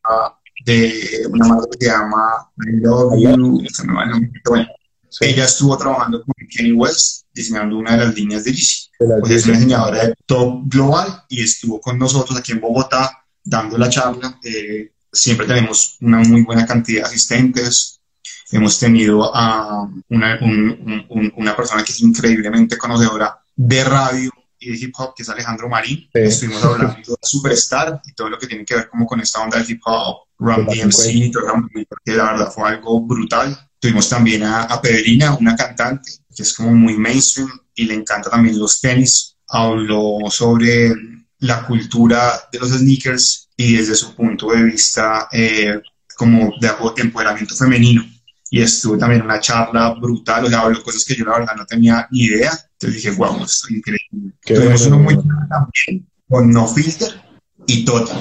de 0.65 1.27
una 1.29 1.47
marca 1.47 1.67
que 1.71 1.85
se 1.85 1.91
llama 1.91 2.51
I 2.57 2.81
Love 2.81 3.19
You. 3.19 3.61
Bueno, 4.45 4.67
ella 5.19 5.45
estuvo 5.45 5.77
trabajando 5.77 6.23
con 6.23 6.33
Kenny 6.49 6.73
West, 6.73 7.25
diseñando 7.33 7.77
una 7.77 7.97
de 7.97 8.05
las 8.05 8.15
líneas 8.15 8.43
de 8.43 8.53
Yeezy. 8.53 8.90
Pues 9.19 9.31
es 9.31 9.45
una 9.45 9.55
diseñadora 9.55 10.05
de 10.05 10.15
top 10.25 10.63
global 10.65 11.23
y 11.27 11.41
estuvo 11.43 11.81
con 11.81 11.97
nosotros 11.97 12.37
aquí 12.37 12.51
en 12.51 12.61
Bogotá 12.61 13.25
dando 13.43 13.77
la 13.77 13.89
charla. 13.89 14.39
Eh, 14.43 14.91
siempre 15.11 15.47
tenemos 15.47 15.97
una 16.01 16.19
muy 16.19 16.43
buena 16.43 16.65
cantidad 16.67 17.01
de 17.01 17.07
asistentes. 17.07 17.99
Hemos 18.51 18.77
tenido 18.77 19.35
a 19.35 19.89
una, 20.09 20.39
una 21.35 21.55
persona 21.55 21.83
que 21.83 21.91
es 21.91 22.01
increíblemente 22.01 22.77
conocedora 22.77 23.39
de 23.55 23.83
radio 23.83 24.29
y 24.59 24.69
de 24.69 24.77
hip 24.77 24.93
hop, 24.97 25.15
que 25.15 25.23
es 25.23 25.29
Alejandro 25.29 25.67
Marín. 25.67 26.07
Estuvimos 26.13 26.63
hablando 26.63 26.95
de 26.95 27.17
Superstar 27.23 28.01
y 28.05 28.13
todo 28.13 28.29
lo 28.29 28.37
que 28.37 28.45
tiene 28.45 28.65
que 28.65 28.75
ver 28.75 28.89
como 28.89 29.07
con 29.07 29.19
esta 29.19 29.41
onda 29.41 29.57
del 29.57 29.71
hip 29.71 29.81
hop, 29.85 30.27
Run 30.37 30.67
DMC, 30.67 31.31
que 32.05 32.11
la 32.11 32.33
verdad 32.33 32.51
fue 32.51 32.69
algo 32.69 33.01
brutal. 33.01 33.57
Tuvimos 33.79 34.07
también 34.09 34.43
a, 34.43 34.63
a 34.63 34.79
Pedrina, 34.79 35.35
una 35.39 35.55
cantante 35.55 36.11
que 36.35 36.43
es 36.43 36.53
como 36.53 36.71
muy 36.73 36.95
mainstream 36.97 37.49
y 37.81 37.85
le 37.85 37.95
encanta 37.95 38.29
también 38.29 38.57
los 38.59 38.79
tenis. 38.79 39.35
Habló 39.49 40.19
sobre 40.29 40.93
la 41.39 41.65
cultura 41.65 42.33
de 42.51 42.59
los 42.59 42.69
sneakers 42.69 43.49
y 43.57 43.75
desde 43.77 43.95
su 43.95 44.15
punto 44.15 44.51
de 44.51 44.63
vista 44.63 45.27
eh, 45.31 45.81
como 46.15 46.53
de 46.59 46.69
empoderamiento 46.97 47.55
femenino. 47.55 48.05
Y 48.49 48.61
estuvo 48.61 48.97
también 48.97 49.21
una 49.21 49.39
charla 49.39 49.93
brutal, 49.93 50.45
o 50.45 50.49
sea, 50.49 50.61
habló 50.61 50.83
cosas 50.83 51.05
que 51.05 51.15
yo 51.15 51.25
la 51.25 51.39
verdad 51.39 51.55
no 51.55 51.65
tenía 51.65 52.07
ni 52.11 52.23
idea. 52.23 52.51
Entonces 52.73 53.01
dije, 53.01 53.17
wow, 53.17 53.43
esto 53.43 53.67
es 53.67 53.71
increíble. 53.71 54.33
Tuvimos 54.45 54.85
uno 54.87 54.99
muy 54.99 55.15
también 55.15 56.07
con 56.27 56.51
No 56.51 56.67
Filter 56.67 57.21
y 57.65 57.85
Tota. 57.85 58.13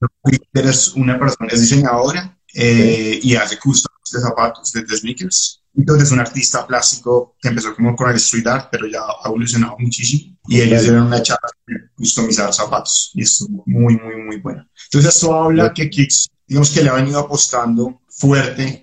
No 0.00 0.08
Filter 0.24 0.66
es 0.66 0.88
una 0.88 1.18
persona, 1.18 1.48
es 1.50 1.60
diseñadora 1.62 2.38
eh, 2.54 3.18
y 3.22 3.34
hace 3.34 3.58
custom 3.58 3.94
de 4.12 4.20
zapatos, 4.20 4.72
de, 4.72 4.96
sneakers. 4.96 5.57
Entonces, 5.76 6.10
un 6.10 6.20
artista 6.20 6.66
plástico 6.66 7.36
que 7.40 7.48
empezó 7.48 7.74
como 7.74 7.94
con 7.94 8.10
el 8.10 8.16
street 8.16 8.46
art, 8.46 8.68
pero 8.70 8.86
ya 8.86 9.00
ha 9.00 9.28
evolucionado 9.28 9.76
muchísimo. 9.78 10.36
Y 10.48 10.60
ellos 10.60 10.82
dieron 10.82 11.06
una 11.06 11.22
charla 11.22 11.48
de 11.66 11.74
customizar 11.94 12.52
zapatos. 12.52 13.12
Y 13.14 13.22
estuvo 13.22 13.62
muy, 13.66 13.96
muy, 13.96 14.16
muy 14.16 14.36
bueno. 14.38 14.66
Entonces, 14.84 15.14
esto 15.14 15.34
habla 15.34 15.72
que 15.72 15.88
Kicks, 15.88 16.28
digamos 16.46 16.70
que 16.70 16.82
le 16.82 16.88
ha 16.88 16.94
venido 16.94 17.20
apostando 17.20 18.00
fuerte, 18.08 18.82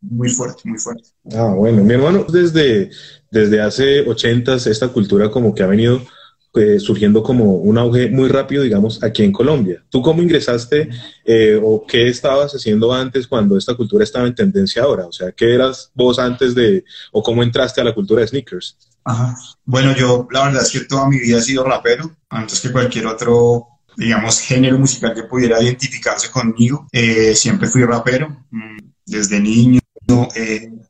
muy 0.00 0.28
fuerte, 0.28 0.62
muy 0.64 0.78
fuerte. 0.78 1.08
Ah, 1.34 1.54
bueno, 1.54 1.82
mi 1.82 1.94
hermano, 1.94 2.24
desde, 2.28 2.90
desde 3.30 3.60
hace 3.60 4.00
80 4.00 4.56
esta 4.56 4.88
cultura 4.88 5.30
como 5.30 5.54
que 5.54 5.62
ha 5.62 5.66
venido 5.66 6.02
eh, 6.54 6.80
surgiendo 6.80 7.22
como 7.22 7.56
un 7.56 7.76
auge 7.78 8.08
muy 8.10 8.28
rápido, 8.28 8.62
digamos, 8.62 9.02
aquí 9.02 9.22
en 9.22 9.32
Colombia. 9.32 9.84
¿Tú 9.90 10.00
cómo 10.00 10.22
ingresaste 10.22 10.88
eh, 11.24 11.60
o 11.62 11.84
qué 11.86 12.08
estabas 12.08 12.52
haciendo 12.52 12.92
antes 12.92 13.26
cuando 13.26 13.56
esta 13.56 13.74
cultura 13.74 14.02
estaba 14.02 14.26
en 14.26 14.34
tendencia 14.34 14.82
ahora? 14.82 15.06
O 15.06 15.12
sea, 15.12 15.30
¿qué 15.32 15.54
eras 15.54 15.90
vos 15.94 16.18
antes 16.18 16.54
de, 16.54 16.84
o 17.12 17.22
cómo 17.22 17.42
entraste 17.42 17.80
a 17.80 17.84
la 17.84 17.94
cultura 17.94 18.22
de 18.22 18.28
sneakers? 18.28 18.76
Bueno, 19.64 19.94
yo 19.94 20.26
la 20.30 20.46
verdad 20.46 20.62
es 20.62 20.70
que 20.70 20.80
toda 20.80 21.08
mi 21.08 21.18
vida 21.18 21.38
he 21.38 21.42
sido 21.42 21.64
rapero, 21.64 22.16
antes 22.28 22.60
que 22.60 22.72
cualquier 22.72 23.06
otro 23.06 23.66
digamos, 23.96 24.40
género 24.40 24.78
musical 24.78 25.12
que 25.12 25.24
pudiera 25.24 25.60
identificarse 25.60 26.30
conmigo. 26.30 26.86
Eh, 26.92 27.34
siempre 27.34 27.66
fui 27.66 27.84
rapero, 27.84 28.44
mm, 28.50 28.78
desde 29.04 29.40
niño. 29.40 29.80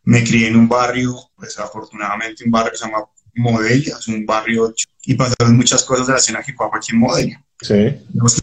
me 0.04 0.24
crié 0.24 0.48
en 0.48 0.56
un 0.56 0.68
barrio, 0.68 1.14
pues 1.34 1.58
afortunadamente 1.58 2.44
un 2.44 2.50
barrio 2.50 2.72
que 2.72 2.78
se 2.78 2.84
llama 2.84 3.04
Modelia, 3.38 3.97
es 3.99 4.09
un 4.09 4.26
barrio 4.26 4.75
y 5.04 5.14
pasaron 5.14 5.57
muchas 5.57 5.85
cosas 5.85 6.07
de 6.07 6.12
la 6.12 6.18
escena 6.18 6.45
hip 6.47 6.61
hop 6.61 6.75
aquí 6.75 6.92
en 6.92 6.99
Modelia. 6.99 7.45
Sí. 7.61 7.97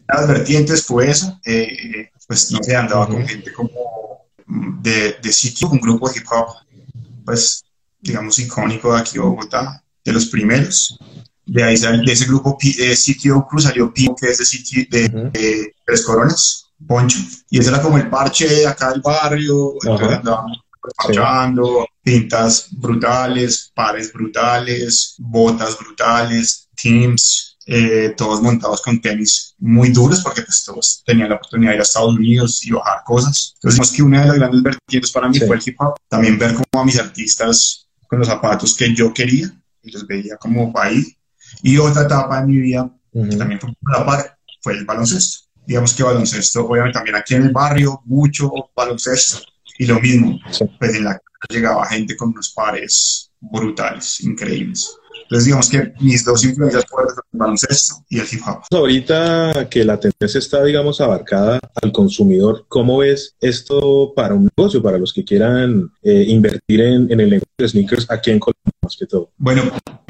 Las 0.08 0.28
vertientes 0.28 0.84
fue 0.84 1.10
esa, 1.10 1.40
eh, 1.46 2.10
pues 2.28 2.52
no 2.52 2.60
sé, 2.62 2.76
andaba 2.76 3.08
con 3.08 3.26
gente 3.28 3.52
como 3.54 3.72
de, 4.82 5.16
de 5.22 5.32
sitio, 5.32 5.70
un 5.70 5.80
grupo 5.80 6.10
de 6.10 6.18
hip 6.18 6.26
hop, 6.32 6.48
pues 7.24 7.64
digamos 8.00 8.38
icónico 8.40 8.94
de 8.94 9.00
aquí 9.02 9.14
de 9.14 9.20
Bogotá, 9.20 9.84
de 10.04 10.14
los 10.14 10.28
primeros. 10.28 10.98
De 11.46 11.64
ahí 11.64 11.78
de 11.78 12.12
ese 12.12 12.26
grupo 12.26 12.58
de 12.60 12.96
sitio 12.96 13.46
Cruz 13.48 13.64
salió 13.64 13.94
Pino, 13.94 14.16
que 14.16 14.30
es 14.30 14.40
de 14.40 14.46
sitio 14.46 14.84
de, 14.90 15.74
Tres 15.86 16.04
Coronas, 16.04 16.68
Poncho. 16.88 17.20
Y 17.50 17.60
ese 17.60 17.70
era 17.70 17.82
como 17.82 17.98
el 17.98 18.10
parche 18.10 18.48
de 18.48 18.68
acá 18.68 18.92
del 18.92 19.02
barrio, 19.02 19.74
andábamos 19.84 20.65
parchando, 20.96 21.88
pintas 22.02 22.68
brutales, 22.72 23.72
pares 23.74 24.14
brutales, 24.14 25.16
botas 25.18 25.78
brutales, 25.78 26.70
teams, 26.76 27.58
eh, 27.68 28.14
todos 28.16 28.44
montados 28.44 28.80
con 28.84 29.02
tenis 29.02 29.56
muy 29.58 29.90
duros 29.90 30.22
porque 30.22 30.44
pues 30.44 30.64
todos 30.64 31.02
tenían 31.04 31.30
la 31.30 31.36
oportunidad 31.36 31.72
de 31.72 31.76
ir 31.78 31.80
a 31.80 31.84
Estados 31.84 32.14
Unidos 32.14 32.64
y 32.64 32.72
bajar 32.72 33.00
cosas. 33.04 33.54
Entonces, 33.56 33.80
más 33.80 33.92
que 33.92 34.04
una 34.04 34.22
de 34.22 34.28
las 34.28 34.38
grandes 34.38 34.62
vertientes 34.62 35.12
para 35.12 35.28
mí 35.28 35.40
fue 35.40 35.56
el 35.56 35.64
hip 35.66 35.76
hop. 35.80 35.96
También 36.08 36.38
ver 36.38 36.54
como 36.54 36.84
a 36.84 36.86
mis 36.86 37.00
artistas 37.00 37.88
con 38.08 38.20
los 38.20 38.28
zapatos 38.28 38.76
que 38.76 38.94
yo 38.94 39.12
quería 39.12 39.52
y 39.82 39.92
los 39.92 40.06
veía 40.06 40.38
como 40.38 40.72
ahí. 40.76 41.04
Y 41.64 41.78
otra 41.78 42.04
etapa 42.04 42.42
de 42.42 42.48
mi 42.48 42.58
vida, 42.60 42.88
que 43.12 43.36
también 43.36 43.60
fue 43.60 43.72
la 43.92 44.06
par, 44.06 44.38
fue 44.62 44.74
el 44.74 44.86
baloncesto. 44.86 45.46
Digamos 45.66 45.96
que 45.96 46.04
baloncesto, 46.04 46.68
obviamente 46.68 47.00
también 47.00 47.16
aquí 47.16 47.34
en 47.34 47.44
el 47.44 47.52
barrio, 47.52 48.02
mucho 48.06 48.52
baloncesto 48.76 49.40
y 49.78 49.86
lo 49.86 50.00
mismo, 50.00 50.40
pues 50.80 50.96
en 50.96 51.04
la 51.04 51.20
llegaba 51.50 51.86
gente 51.88 52.16
con 52.16 52.30
unos 52.30 52.52
pares 52.54 53.32
brutales, 53.40 54.22
increíbles. 54.22 54.96
Entonces, 55.24 55.46
digamos 55.46 55.70
que 55.70 55.94
mis 56.02 56.24
dos 56.24 56.44
influencias 56.44 56.86
fueron 56.88 57.14
el 57.16 57.40
baloncesto 57.40 57.96
y 58.10 58.20
el 58.20 58.28
hip 58.32 58.42
hop. 58.46 58.64
Ahorita 58.72 59.68
que 59.70 59.84
la 59.84 60.00
tendencia 60.00 60.38
está, 60.38 60.64
digamos, 60.64 61.02
abarcada 61.02 61.60
al 61.82 61.92
consumidor, 61.92 62.66
¿cómo 62.68 63.00
ves 63.00 63.36
esto 63.42 64.14
para 64.16 64.36
un 64.36 64.50
negocio, 64.56 64.84
para 64.84 64.98
los 64.98 65.14
que 65.14 65.24
quieran 65.24 65.92
eh, 66.04 66.26
invertir 66.28 66.82
en, 66.82 67.12
en, 67.12 67.20
el 67.20 67.30
negocio 67.30 67.54
de 67.58 67.70
sneakers 67.70 68.06
aquí 68.10 68.32
en 68.32 68.40
Colombia, 68.40 68.74
más 68.82 68.96
que 68.98 69.06
todo? 69.08 69.32
Bueno, 69.38 69.64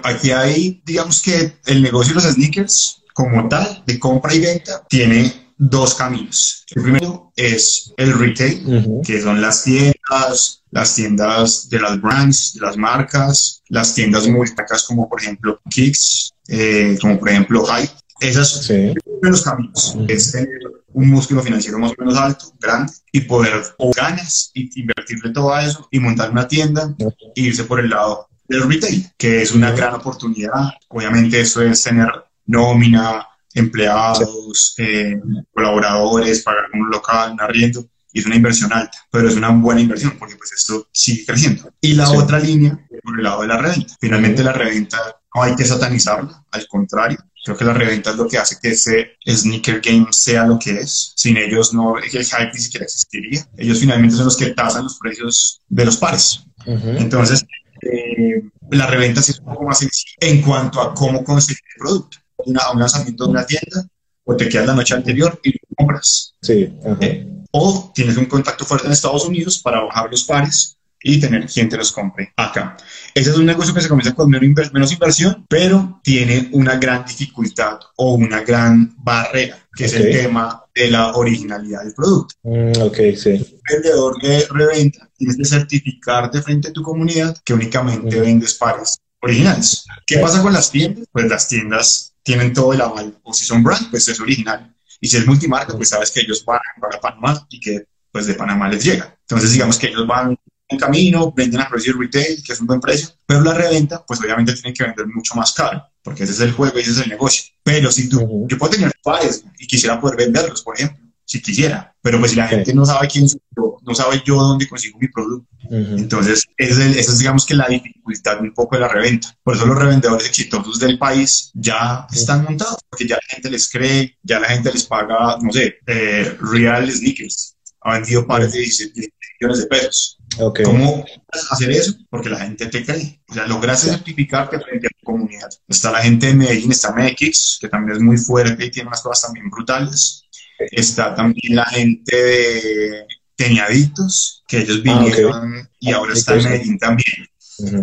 aquí 0.03 0.31
hay, 0.31 0.81
digamos 0.85 1.21
que 1.21 1.53
el 1.65 1.81
negocio 1.81 2.13
de 2.13 2.21
los 2.21 2.33
sneakers, 2.33 3.03
como 3.13 3.47
tal, 3.47 3.83
de 3.85 3.97
compra 3.99 4.33
y 4.35 4.39
venta, 4.39 4.83
tiene 4.89 5.44
dos 5.57 5.95
caminos. 5.95 6.65
El 6.75 6.83
primero 6.83 7.31
es 7.35 7.93
el 7.97 8.17
retail, 8.17 9.01
que 9.05 9.21
son 9.21 9.41
las 9.41 9.63
tiendas, 9.63 10.63
las 10.71 10.95
tiendas 10.95 11.69
de 11.69 11.79
las 11.79 12.01
brands, 12.01 12.53
de 12.53 12.61
las 12.61 12.77
marcas, 12.77 13.61
las 13.69 13.93
tiendas 13.95 14.27
muy 14.27 14.41
destacadas 14.41 14.83
como 14.83 15.07
por 15.07 15.21
ejemplo 15.21 15.59
Kicks, 15.69 16.33
eh, 16.47 16.97
como 17.01 17.19
por 17.19 17.29
ejemplo 17.29 17.65
Hype. 17.65 17.93
Esos 18.21 18.65
son 18.65 18.93
los 19.21 19.43
caminos. 19.43 19.97
Es 20.07 20.31
tener 20.31 20.47
un 20.93 21.09
músculo 21.09 21.41
financiero 21.41 21.77
más 21.77 21.91
o 21.91 21.95
menos 21.97 22.17
alto, 22.17 22.53
grande, 22.59 22.93
y 23.11 23.21
poder 23.21 23.61
o 23.77 23.91
ganas 23.91 24.51
y 24.53 24.79
invertirle 24.79 25.31
todo 25.31 25.53
a 25.53 25.65
eso 25.65 25.87
y 25.91 25.99
montar 25.99 26.31
una 26.31 26.47
tienda 26.47 26.95
e 26.97 27.41
irse 27.41 27.65
por 27.65 27.79
el 27.81 27.89
lado 27.89 28.29
del 28.47 28.63
retail, 28.69 29.09
que 29.17 29.41
es 29.41 29.51
una 29.51 29.71
gran 29.71 29.93
oportunidad. 29.95 30.71
Obviamente 30.87 31.41
eso 31.41 31.61
es 31.61 31.83
tener 31.83 32.07
nómina, 32.45 33.27
empleados, 33.55 34.75
eh, 34.77 35.19
colaboradores, 35.51 36.43
pagar 36.43 36.65
un 36.73 36.89
local, 36.89 37.31
un 37.31 37.41
arriendo, 37.41 37.87
y 38.11 38.19
es 38.19 38.25
una 38.25 38.35
inversión 38.35 38.71
alta, 38.71 38.97
pero 39.11 39.27
es 39.27 39.35
una 39.35 39.49
buena 39.49 39.81
inversión 39.81 40.15
porque 40.17 40.35
pues 40.35 40.51
esto 40.53 40.87
sigue 40.91 41.25
creciendo. 41.25 41.69
Y 41.81 41.93
la 41.93 42.09
otra 42.11 42.39
línea, 42.39 42.79
por 43.03 43.17
el 43.17 43.23
lado 43.23 43.41
de 43.41 43.47
la 43.47 43.57
reventa. 43.57 43.93
Finalmente 43.99 44.43
la 44.43 44.53
reventa 44.53 44.97
no 45.33 45.43
hay 45.43 45.55
que 45.55 45.65
satanizarla, 45.65 46.45
al 46.51 46.67
contrario, 46.67 47.17
creo 47.43 47.57
que 47.57 47.65
la 47.65 47.73
reventa 47.73 48.11
es 48.11 48.15
lo 48.15 48.27
que 48.27 48.37
hace 48.37 48.57
que 48.61 48.69
ese 48.69 49.17
sneaker 49.27 49.81
game 49.81 50.07
sea 50.11 50.45
lo 50.45 50.57
que 50.57 50.79
es. 50.79 51.13
Sin 51.15 51.37
ellos 51.37 51.73
no, 51.73 51.97
el 51.97 52.09
hype 52.09 52.51
ni 52.53 52.59
siquiera 52.59 52.85
existiría. 52.85 53.45
Ellos 53.57 53.79
finalmente 53.79 54.15
son 54.15 54.25
los 54.25 54.37
que 54.37 54.47
tasan 54.47 54.83
los 54.83 54.97
precios 54.97 55.61
de 55.67 55.85
los 55.85 55.97
pares. 55.97 56.43
Entonces, 56.65 57.45
eh, 57.81 58.43
la 58.71 58.87
reventa 58.87 59.21
sí 59.21 59.31
es 59.31 59.39
un 59.39 59.45
poco 59.45 59.65
más 59.65 59.79
sencilla 59.79 60.15
en 60.21 60.41
cuanto 60.41 60.81
a 60.81 60.93
cómo 60.93 61.23
conseguir 61.23 61.61
el 61.75 61.81
producto 61.81 62.17
una, 62.37 62.71
un 62.71 62.79
lanzamiento 62.79 63.25
de 63.25 63.29
una 63.31 63.45
tienda, 63.45 63.87
o 64.23 64.35
te 64.35 64.49
quedas 64.49 64.67
la 64.67 64.73
noche 64.73 64.95
anterior 64.95 65.39
y 65.43 65.51
lo 65.51 65.75
compras. 65.75 66.33
Sí. 66.41 66.73
Eh, 67.01 67.27
o 67.51 67.91
tienes 67.93 68.17
un 68.17 68.25
contacto 68.25 68.65
fuerte 68.65 68.87
en 68.87 68.93
Estados 68.93 69.25
Unidos 69.25 69.59
para 69.59 69.81
bajar 69.81 70.09
los 70.09 70.23
pares 70.23 70.77
y 71.07 71.19
tener 71.19 71.45
quien 71.45 71.69
te 71.69 71.77
los 71.77 71.91
compre 71.91 72.33
acá. 72.35 72.75
Ese 73.13 73.29
es 73.29 73.37
un 73.37 73.45
negocio 73.45 73.75
que 73.75 73.81
se 73.81 73.87
comienza 73.87 74.15
con 74.15 74.29
menos 74.29 74.91
inversión, 74.91 75.45
pero 75.47 76.01
tiene 76.03 76.49
una 76.51 76.77
gran 76.77 77.05
dificultad 77.05 77.79
o 77.95 78.15
una 78.15 78.41
gran 78.41 78.95
barrera, 78.97 79.59
que 79.75 79.85
es 79.85 79.93
el 79.93 80.11
tema 80.11 80.63
de 80.73 80.89
la 80.89 81.15
originalidad 81.15 81.83
del 81.83 81.93
producto. 81.93 82.33
Mm, 82.41 82.81
ok, 82.81 82.97
sí. 83.15 83.29
El 83.29 83.61
vendedor 83.69 84.19
de 84.19 84.47
reventa 84.49 85.07
tienes 85.15 85.37
que 85.37 85.45
certificarte 85.45 86.41
frente 86.41 86.69
a 86.69 86.73
tu 86.73 86.81
comunidad 86.81 87.37
que 87.45 87.53
únicamente 87.53 88.19
vendes 88.19 88.55
pares 88.55 88.97
originales. 89.21 89.85
¿Qué 90.07 90.17
pasa 90.17 90.41
con 90.41 90.53
las 90.53 90.71
tiendas? 90.71 91.07
Pues 91.11 91.27
las 91.27 91.47
tiendas 91.47 92.14
tienen 92.25 92.53
todo 92.53 92.73
el 92.73 92.81
aval. 92.81 93.17
O 93.23 93.33
si 93.33 93.45
son 93.45 93.63
brand, 93.63 93.89
pues 93.91 94.07
es 94.09 94.19
original. 94.19 94.75
Y 94.99 95.07
si 95.07 95.17
es 95.17 95.27
multimarca, 95.27 95.73
pues 95.75 95.89
sabes 95.89 96.11
que 96.11 96.21
ellos 96.21 96.43
van 96.43 96.59
para 96.81 96.99
Panamá 96.99 97.45
y 97.49 97.59
que 97.59 97.85
pues 98.11 98.25
de 98.25 98.33
Panamá 98.33 98.67
les 98.67 98.83
llega. 98.83 99.15
Entonces 99.21 99.51
digamos 99.53 99.77
que 99.77 99.87
ellos 99.87 100.07
van 100.07 100.37
en 100.67 100.79
camino, 100.79 101.31
venden 101.31 101.61
a 101.61 101.69
precio 101.69 101.93
retail, 101.97 102.41
que 102.43 102.53
es 102.53 102.59
un 102.59 102.65
buen 102.65 102.79
precio, 102.79 103.09
pero 103.25 103.41
la 103.41 103.53
reventa, 103.53 104.03
pues 104.03 104.19
obviamente 104.19 104.53
tienen 104.53 104.73
que 104.73 104.83
vender 104.83 105.05
mucho 105.07 105.35
más 105.35 105.53
caro, 105.53 105.83
porque 106.01 106.23
ese 106.23 106.33
es 106.33 106.39
el 106.39 106.53
juego 106.53 106.79
y 106.79 106.81
ese 106.81 106.91
es 106.91 106.97
el 106.97 107.09
negocio. 107.09 107.53
Pero 107.61 107.91
si 107.91 108.09
tú, 108.09 108.47
yo 108.49 108.57
puedo 108.57 108.71
tener 108.71 108.91
pares 109.03 109.43
y 109.59 109.67
quisiera 109.67 110.01
poder 110.01 110.17
venderlos, 110.17 110.63
por 110.63 110.75
ejemplo, 110.75 111.04
si 111.25 111.41
quisiera, 111.41 111.93
pero 112.01 112.19
pues 112.19 112.31
si 112.31 112.37
la 112.37 112.47
gente 112.47 112.73
no 112.73 112.85
sabe 112.85 113.07
quién 113.07 113.27
soy 113.27 113.41
yo, 113.57 113.77
no 113.81 113.95
sabe 113.95 114.21
yo 114.23 114.35
dónde 114.35 114.67
consigo 114.67 114.97
mi 114.99 115.07
producto. 115.07 115.49
Entonces, 115.69 116.45
esa 116.57 116.85
es, 116.85 117.17
digamos 117.17 117.45
que 117.45 117.55
la 117.55 117.67
dificultad 117.67 118.39
un 118.39 118.53
poco 118.53 118.75
de 118.75 118.81
la 118.81 118.87
reventa. 118.87 119.35
Por 119.43 119.55
eso 119.55 119.65
los 119.65 119.77
revendedores 119.77 120.27
exitosos 120.27 120.79
del 120.79 120.99
país 120.99 121.51
ya 121.55 122.05
están 122.13 122.43
montados, 122.43 122.77
porque 122.87 123.07
ya 123.07 123.15
la 123.15 123.35
gente 123.35 123.49
les 123.49 123.69
cree, 123.69 124.17
ya 124.21 124.39
la 124.39 124.49
gente 124.49 124.71
les 124.71 124.85
paga, 124.85 125.37
no 125.41 125.51
sé, 125.51 125.77
eh, 125.87 126.37
real 126.39 126.91
sneakers. 126.91 127.55
Ha 127.81 127.93
vendido 127.93 128.27
pares 128.27 128.53
de 128.53 128.59
17 128.59 129.11
millones 129.39 129.59
de 129.59 129.65
pesos. 129.65 130.17
¿Cómo 130.63 131.05
hacer 131.51 131.71
eso? 131.71 131.93
Porque 132.09 132.29
la 132.29 132.39
gente 132.39 132.67
te 132.67 132.83
cree. 132.83 133.21
O 133.29 133.33
sea, 133.33 133.47
logras 133.47 133.81
certificarte 133.81 134.59
frente 134.59 134.87
a 134.87 134.89
tu 134.89 135.05
comunidad. 135.05 135.49
Está 135.67 135.91
la 135.91 136.01
gente 136.01 136.27
de 136.27 136.33
Medellín, 136.35 136.71
está 136.71 136.93
MX, 136.93 137.59
que 137.61 137.69
también 137.69 137.97
es 137.97 138.03
muy 138.03 138.17
fuerte 138.17 138.65
y 138.65 138.71
tiene 138.71 138.87
unas 138.87 139.01
cosas 139.01 139.23
también 139.23 139.49
brutales. 139.49 140.24
Está 140.71 141.15
también 141.15 141.55
la 141.55 141.65
gente 141.65 142.15
de 142.15 143.05
Teñaditos, 143.35 144.43
que 144.47 144.59
ellos 144.59 144.77
ah, 144.77 144.81
vinieron 144.83 145.69
y 145.79 145.91
ahora 145.91 146.13
está 146.13 146.35
en 146.35 146.43
Medellín 146.43 146.77
también. 146.77 147.27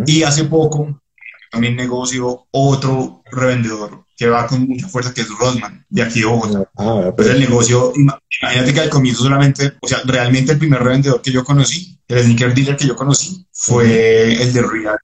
Y 0.06 0.22
hace 0.22 0.44
poco 0.44 1.02
también 1.50 1.76
negocio 1.76 2.46
otro 2.50 3.22
revendedor 3.30 4.04
que 4.16 4.28
va 4.28 4.46
con 4.46 4.68
mucha 4.68 4.88
fuerza, 4.88 5.12
que 5.12 5.22
es 5.22 5.28
Rodman, 5.28 5.84
de 5.88 6.02
aquí 6.02 6.20
de 6.20 6.26
Bogotá. 6.26 6.70
Ah, 6.76 7.12
pues 7.14 7.28
el 7.28 7.40
negocio, 7.40 7.92
imagínate 8.40 8.72
que 8.72 8.80
al 8.80 8.90
comienzo 8.90 9.24
solamente, 9.24 9.72
o 9.80 9.88
sea, 9.88 10.00
realmente 10.04 10.52
el 10.52 10.58
primer 10.58 10.82
revendedor 10.82 11.20
que 11.20 11.32
yo 11.32 11.44
conocí, 11.44 11.98
el 12.08 12.22
sneaker 12.22 12.54
dealer 12.54 12.76
que 12.76 12.86
yo 12.86 12.94
conocí, 12.94 13.46
fue 13.50 14.42
el 14.42 14.52
de 14.52 14.62
Real 14.62 14.98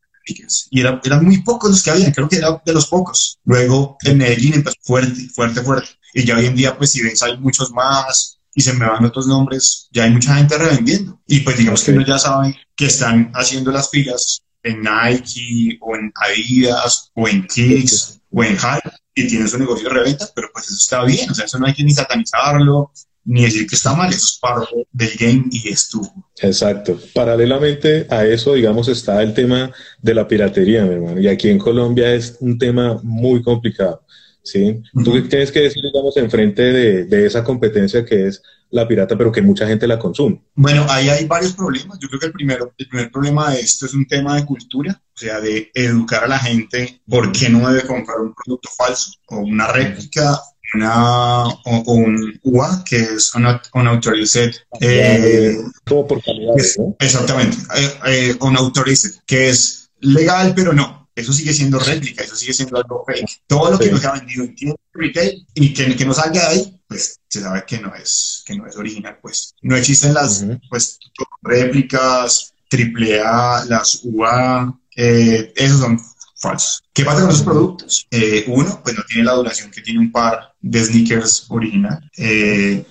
y 0.70 0.80
era, 0.80 1.00
eran 1.04 1.24
muy 1.24 1.42
pocos 1.42 1.70
los 1.70 1.82
que 1.82 1.90
habían, 1.90 2.12
creo 2.12 2.28
que 2.28 2.36
era 2.36 2.60
de 2.64 2.72
los 2.72 2.86
pocos. 2.86 3.38
Luego 3.44 3.96
en 4.04 4.18
Medellín 4.18 4.54
empezó 4.54 4.76
fuerte, 4.82 5.28
fuerte, 5.34 5.62
fuerte. 5.62 5.88
Y 6.14 6.24
ya 6.24 6.36
hoy 6.36 6.46
en 6.46 6.56
día, 6.56 6.76
pues 6.76 6.92
si 6.92 7.02
ves, 7.02 7.22
hay 7.22 7.36
muchos 7.38 7.70
más, 7.72 8.38
y 8.54 8.60
se 8.60 8.72
me 8.72 8.86
van 8.86 9.04
otros 9.04 9.26
nombres, 9.26 9.88
ya 9.92 10.04
hay 10.04 10.10
mucha 10.10 10.34
gente 10.34 10.58
revendiendo. 10.58 11.20
Y 11.26 11.40
pues 11.40 11.56
digamos 11.58 11.84
que 11.84 11.92
uno 11.92 12.04
ya 12.04 12.18
sabe 12.18 12.56
que 12.74 12.86
están 12.86 13.30
haciendo 13.34 13.70
las 13.70 13.90
filas 13.90 14.42
en 14.62 14.82
Nike 14.82 15.78
o 15.80 15.94
en 15.94 16.12
Adidas 16.16 17.10
o 17.14 17.28
en 17.28 17.46
Kicks 17.46 18.20
o 18.30 18.42
en 18.42 18.56
Hype 18.56 18.90
y 19.14 19.28
tiene 19.28 19.48
su 19.48 19.58
negocio 19.58 19.88
de 19.88 19.94
reventa, 19.94 20.28
pero 20.34 20.48
pues 20.52 20.66
eso 20.66 20.76
está 20.76 21.04
bien, 21.04 21.30
o 21.30 21.34
sea, 21.34 21.44
eso 21.44 21.58
no 21.58 21.66
hay 21.66 21.74
que 21.74 21.84
ni 21.84 21.92
satanizarlo, 21.92 22.92
ni 23.24 23.42
decir 23.42 23.66
que 23.66 23.76
está 23.76 23.94
mal, 23.94 24.10
eso 24.10 24.26
es 24.26 24.38
parte 24.40 24.86
del 24.92 25.14
game 25.18 25.44
y 25.50 25.68
es 25.68 25.88
tú. 25.88 26.00
Exacto. 26.40 27.00
Paralelamente 27.14 28.06
a 28.10 28.24
eso, 28.24 28.54
digamos, 28.54 28.88
está 28.88 29.22
el 29.22 29.34
tema 29.34 29.72
de 30.00 30.14
la 30.14 30.26
piratería, 30.26 30.84
mi 30.84 30.94
hermano, 30.94 31.20
y 31.20 31.28
aquí 31.28 31.48
en 31.48 31.58
Colombia 31.58 32.12
es 32.12 32.36
un 32.40 32.58
tema 32.58 32.98
muy 33.02 33.42
complicado. 33.42 34.02
¿Sí? 34.50 34.82
¿Tú 35.04 35.12
qué 35.12 35.22
tienes 35.22 35.52
que 35.52 35.60
decir, 35.60 35.82
digamos, 35.82 36.16
enfrente 36.16 36.62
de, 36.62 37.04
de 37.04 37.26
esa 37.26 37.44
competencia 37.44 38.04
que 38.04 38.26
es 38.26 38.42
la 38.70 38.86
pirata, 38.86 39.16
pero 39.16 39.32
que 39.32 39.42
mucha 39.42 39.66
gente 39.66 39.86
la 39.86 39.98
consume? 39.98 40.42
Bueno, 40.54 40.86
ahí 40.88 41.08
hay 41.08 41.24
varios 41.24 41.54
problemas. 41.54 41.98
Yo 42.00 42.08
creo 42.08 42.20
que 42.20 42.26
el, 42.26 42.32
primero, 42.32 42.74
el 42.76 42.88
primer 42.88 43.10
problema 43.10 43.50
de 43.50 43.60
esto 43.60 43.86
es 43.86 43.94
un 43.94 44.06
tema 44.06 44.36
de 44.36 44.44
cultura, 44.44 45.00
o 45.14 45.18
sea, 45.18 45.40
de 45.40 45.70
educar 45.74 46.24
a 46.24 46.28
la 46.28 46.38
gente 46.38 47.00
por 47.08 47.32
qué 47.32 47.48
no 47.48 47.68
debe 47.70 47.86
comprar 47.86 48.20
un 48.20 48.34
producto 48.34 48.68
falso 48.76 49.12
o 49.28 49.38
una 49.38 49.68
réplica 49.68 50.40
una, 50.74 51.46
o, 51.46 51.92
un 51.92 52.38
UA, 52.42 52.84
que 52.84 52.96
es 52.96 53.34
una, 53.34 53.60
unauthorized. 53.74 54.52
Eh, 54.80 55.56
Como 55.86 56.06
por 56.06 56.22
calidad, 56.22 56.54
¿no? 56.78 56.96
Exactamente, 56.98 57.56
eh, 57.76 57.94
eh, 58.06 58.36
unauthorized, 58.40 59.20
que 59.26 59.48
es 59.48 59.90
legal, 60.00 60.52
pero 60.54 60.72
no. 60.72 60.97
Eso 61.18 61.32
sigue 61.32 61.52
siendo 61.52 61.80
réplica, 61.80 62.22
eso 62.22 62.36
sigue 62.36 62.52
siendo 62.52 62.76
algo 62.76 63.04
fake. 63.04 63.42
Todo 63.46 63.72
lo 63.72 63.78
que 63.78 63.90
nos 63.90 64.04
ha 64.04 64.12
vendido 64.12 64.44
en 64.44 64.54
tienda 64.54 64.76
retail 64.92 65.46
y 65.54 65.74
que, 65.74 65.96
que 65.96 66.04
no 66.04 66.14
salga 66.14 66.40
de 66.40 66.46
ahí, 66.46 66.80
pues 66.86 67.18
se 67.28 67.40
sabe 67.40 67.64
que 67.66 67.80
no 67.80 67.92
es, 67.94 68.42
que 68.46 68.54
no 68.54 68.66
es 68.66 68.76
original, 68.76 69.18
pues. 69.20 69.54
No 69.62 69.76
existen 69.76 70.14
las 70.14 70.44
pues, 70.70 70.98
réplicas, 71.42 72.54
triple 72.68 73.20
A, 73.20 73.64
las 73.66 74.00
UA, 74.04 74.78
eh, 74.94 75.52
esos 75.56 75.80
son 75.80 76.00
falsos. 76.36 76.84
¿Qué 76.92 77.04
pasa 77.04 77.22
con 77.22 77.30
esos 77.30 77.42
productos? 77.42 78.06
Eh, 78.12 78.44
uno, 78.46 78.80
pues 78.84 78.96
no 78.96 79.02
tiene 79.08 79.24
la 79.24 79.32
duración 79.32 79.70
que 79.72 79.82
tiene 79.82 79.98
un 79.98 80.12
par 80.12 80.54
de 80.60 80.84
sneakers 80.84 81.46
original. 81.48 81.98
Eh, 82.16 82.84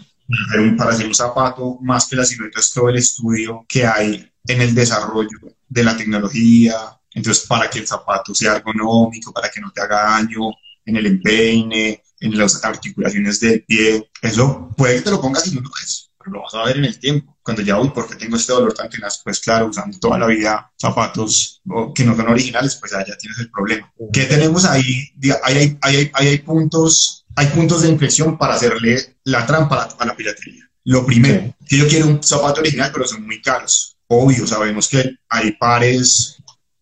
para 0.77 0.91
hacer 0.91 1.07
un 1.07 1.15
zapato, 1.15 1.77
más 1.81 2.07
que 2.07 2.17
la 2.17 2.25
silueta, 2.25 2.59
es 2.59 2.73
todo 2.73 2.89
el 2.89 2.97
estudio 2.97 3.65
que 3.69 3.85
hay 3.85 4.29
en 4.45 4.61
el 4.61 4.75
desarrollo 4.75 5.39
de 5.69 5.83
la 5.83 5.95
tecnología, 5.95 6.96
entonces, 7.17 7.47
para 7.47 7.67
que 7.67 7.79
el 7.79 7.87
zapato 7.87 8.35
sea 8.35 8.57
ergonómico, 8.57 9.33
para 9.33 9.49
que 9.49 9.59
no 9.59 9.71
te 9.71 9.81
haga 9.81 10.03
daño 10.03 10.51
en 10.85 10.97
el 10.97 11.07
empeine, 11.07 12.03
en 12.19 12.37
las 12.37 12.63
articulaciones 12.63 13.39
del 13.39 13.63
pie, 13.63 14.11
eso 14.21 14.69
puede 14.77 14.97
que 14.97 15.01
te 15.01 15.09
lo 15.09 15.19
pongas 15.19 15.47
y 15.47 15.55
no 15.55 15.61
lo 15.61 15.69
ves, 15.69 16.11
pero 16.19 16.31
lo 16.31 16.43
vas 16.43 16.53
a 16.53 16.65
ver 16.65 16.77
en 16.77 16.85
el 16.85 16.99
tiempo. 16.99 17.35
Cuando 17.41 17.63
ya, 17.63 17.79
uy, 17.79 17.89
¿por 17.89 18.07
qué 18.07 18.15
tengo 18.15 18.37
este 18.37 18.53
dolor 18.53 18.71
tan 18.73 18.87
tenaz? 18.87 19.19
Pues 19.23 19.39
claro, 19.39 19.65
usando 19.65 19.97
toda 19.97 20.19
la 20.19 20.27
vida 20.27 20.71
zapatos 20.79 21.59
que 21.95 22.05
no 22.05 22.15
son 22.15 22.27
originales, 22.27 22.75
pues 22.75 22.91
ya, 22.91 23.03
tienes 23.03 23.39
el 23.39 23.49
problema. 23.49 23.91
¿Qué 24.13 24.25
tenemos 24.25 24.65
ahí? 24.65 25.09
Ahí 25.43 25.75
hay, 25.81 26.11
hay 26.13 26.37
puntos, 26.37 27.25
hay 27.35 27.47
puntos 27.47 27.81
de 27.81 27.89
inflexión 27.89 28.37
para 28.37 28.53
hacerle 28.53 29.17
la 29.23 29.43
trampa 29.47 29.89
a 29.97 30.05
la, 30.05 30.15
piratería. 30.15 30.69
Lo 30.83 31.03
primero, 31.03 31.55
que 31.67 31.79
yo 31.79 31.87
quiero 31.87 32.05
un 32.05 32.21
zapato 32.21 32.61
original, 32.61 32.91
pero 32.93 33.07
son 33.07 33.25
muy 33.25 33.41
caros. 33.41 33.97
Obvio, 34.05 34.45
sabemos 34.45 34.87
que 34.87 35.17
hay 35.29 35.53
pares 35.53 36.36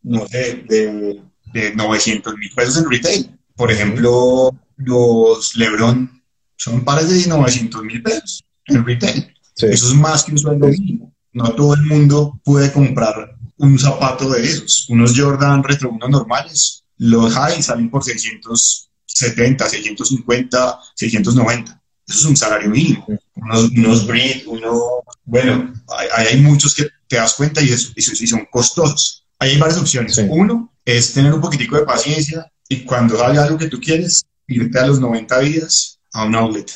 no 0.05 0.27
sé, 0.27 0.63
de, 0.69 1.21
de 1.53 1.75
900 1.75 2.37
mil 2.37 2.51
pesos 2.51 2.77
en 2.77 2.89
retail. 2.89 3.39
Por 3.55 3.71
ejemplo, 3.71 4.51
los 4.77 5.55
Lebron 5.55 6.21
son 6.55 6.85
pares 6.85 7.09
de 7.09 7.27
900 7.27 7.83
mil 7.83 8.01
pesos 8.03 8.43
en 8.65 8.85
retail. 8.85 9.33
Eso 9.55 9.87
es 9.87 9.93
más 9.93 10.23
que 10.23 10.31
un 10.31 10.37
sueldo 10.37 10.67
mínimo. 10.67 11.13
No 11.33 11.53
todo 11.53 11.73
el 11.73 11.81
mundo 11.81 12.39
puede 12.43 12.71
comprar 12.71 13.35
un 13.57 13.79
zapato 13.79 14.29
de 14.29 14.43
esos. 14.43 14.87
Unos 14.89 15.13
Jordan 15.17 15.63
Retro 15.63 15.89
1 15.89 16.07
normales, 16.07 16.83
los 16.97 17.33
high 17.33 17.61
salen 17.61 17.89
por 17.89 18.03
670, 18.03 19.69
650, 19.69 20.79
690. 20.95 21.81
Eso 22.07 22.19
es 22.19 22.25
un 22.25 22.37
salario 22.37 22.69
mínimo. 22.69 23.07
Unos, 23.35 23.71
unos 23.71 24.07
uno, 24.45 25.03
bueno, 25.23 25.73
hay, 25.97 26.27
hay, 26.27 26.41
muchos 26.41 26.75
que 26.75 26.87
te 27.07 27.15
das 27.15 27.33
cuenta 27.33 27.61
y, 27.61 27.69
eso, 27.69 27.91
y 27.95 28.01
son 28.27 28.47
costosos 28.51 29.24
hay 29.39 29.57
varias 29.57 29.79
opciones. 29.79 30.17
Uno 30.29 30.73
es 30.83 31.13
tener 31.13 31.33
un 31.33 31.41
poquitico 31.41 31.77
de 31.77 31.85
paciencia 31.85 32.51
y 32.69 32.83
cuando 32.83 33.17
salga 33.17 33.43
algo 33.43 33.57
que 33.57 33.67
tú 33.67 33.79
quieres, 33.79 34.25
irte 34.47 34.79
a 34.79 34.87
los 34.87 34.99
90 34.99 35.39
días 35.39 35.99
a 36.13 36.25
un 36.25 36.35
outlet. 36.35 36.71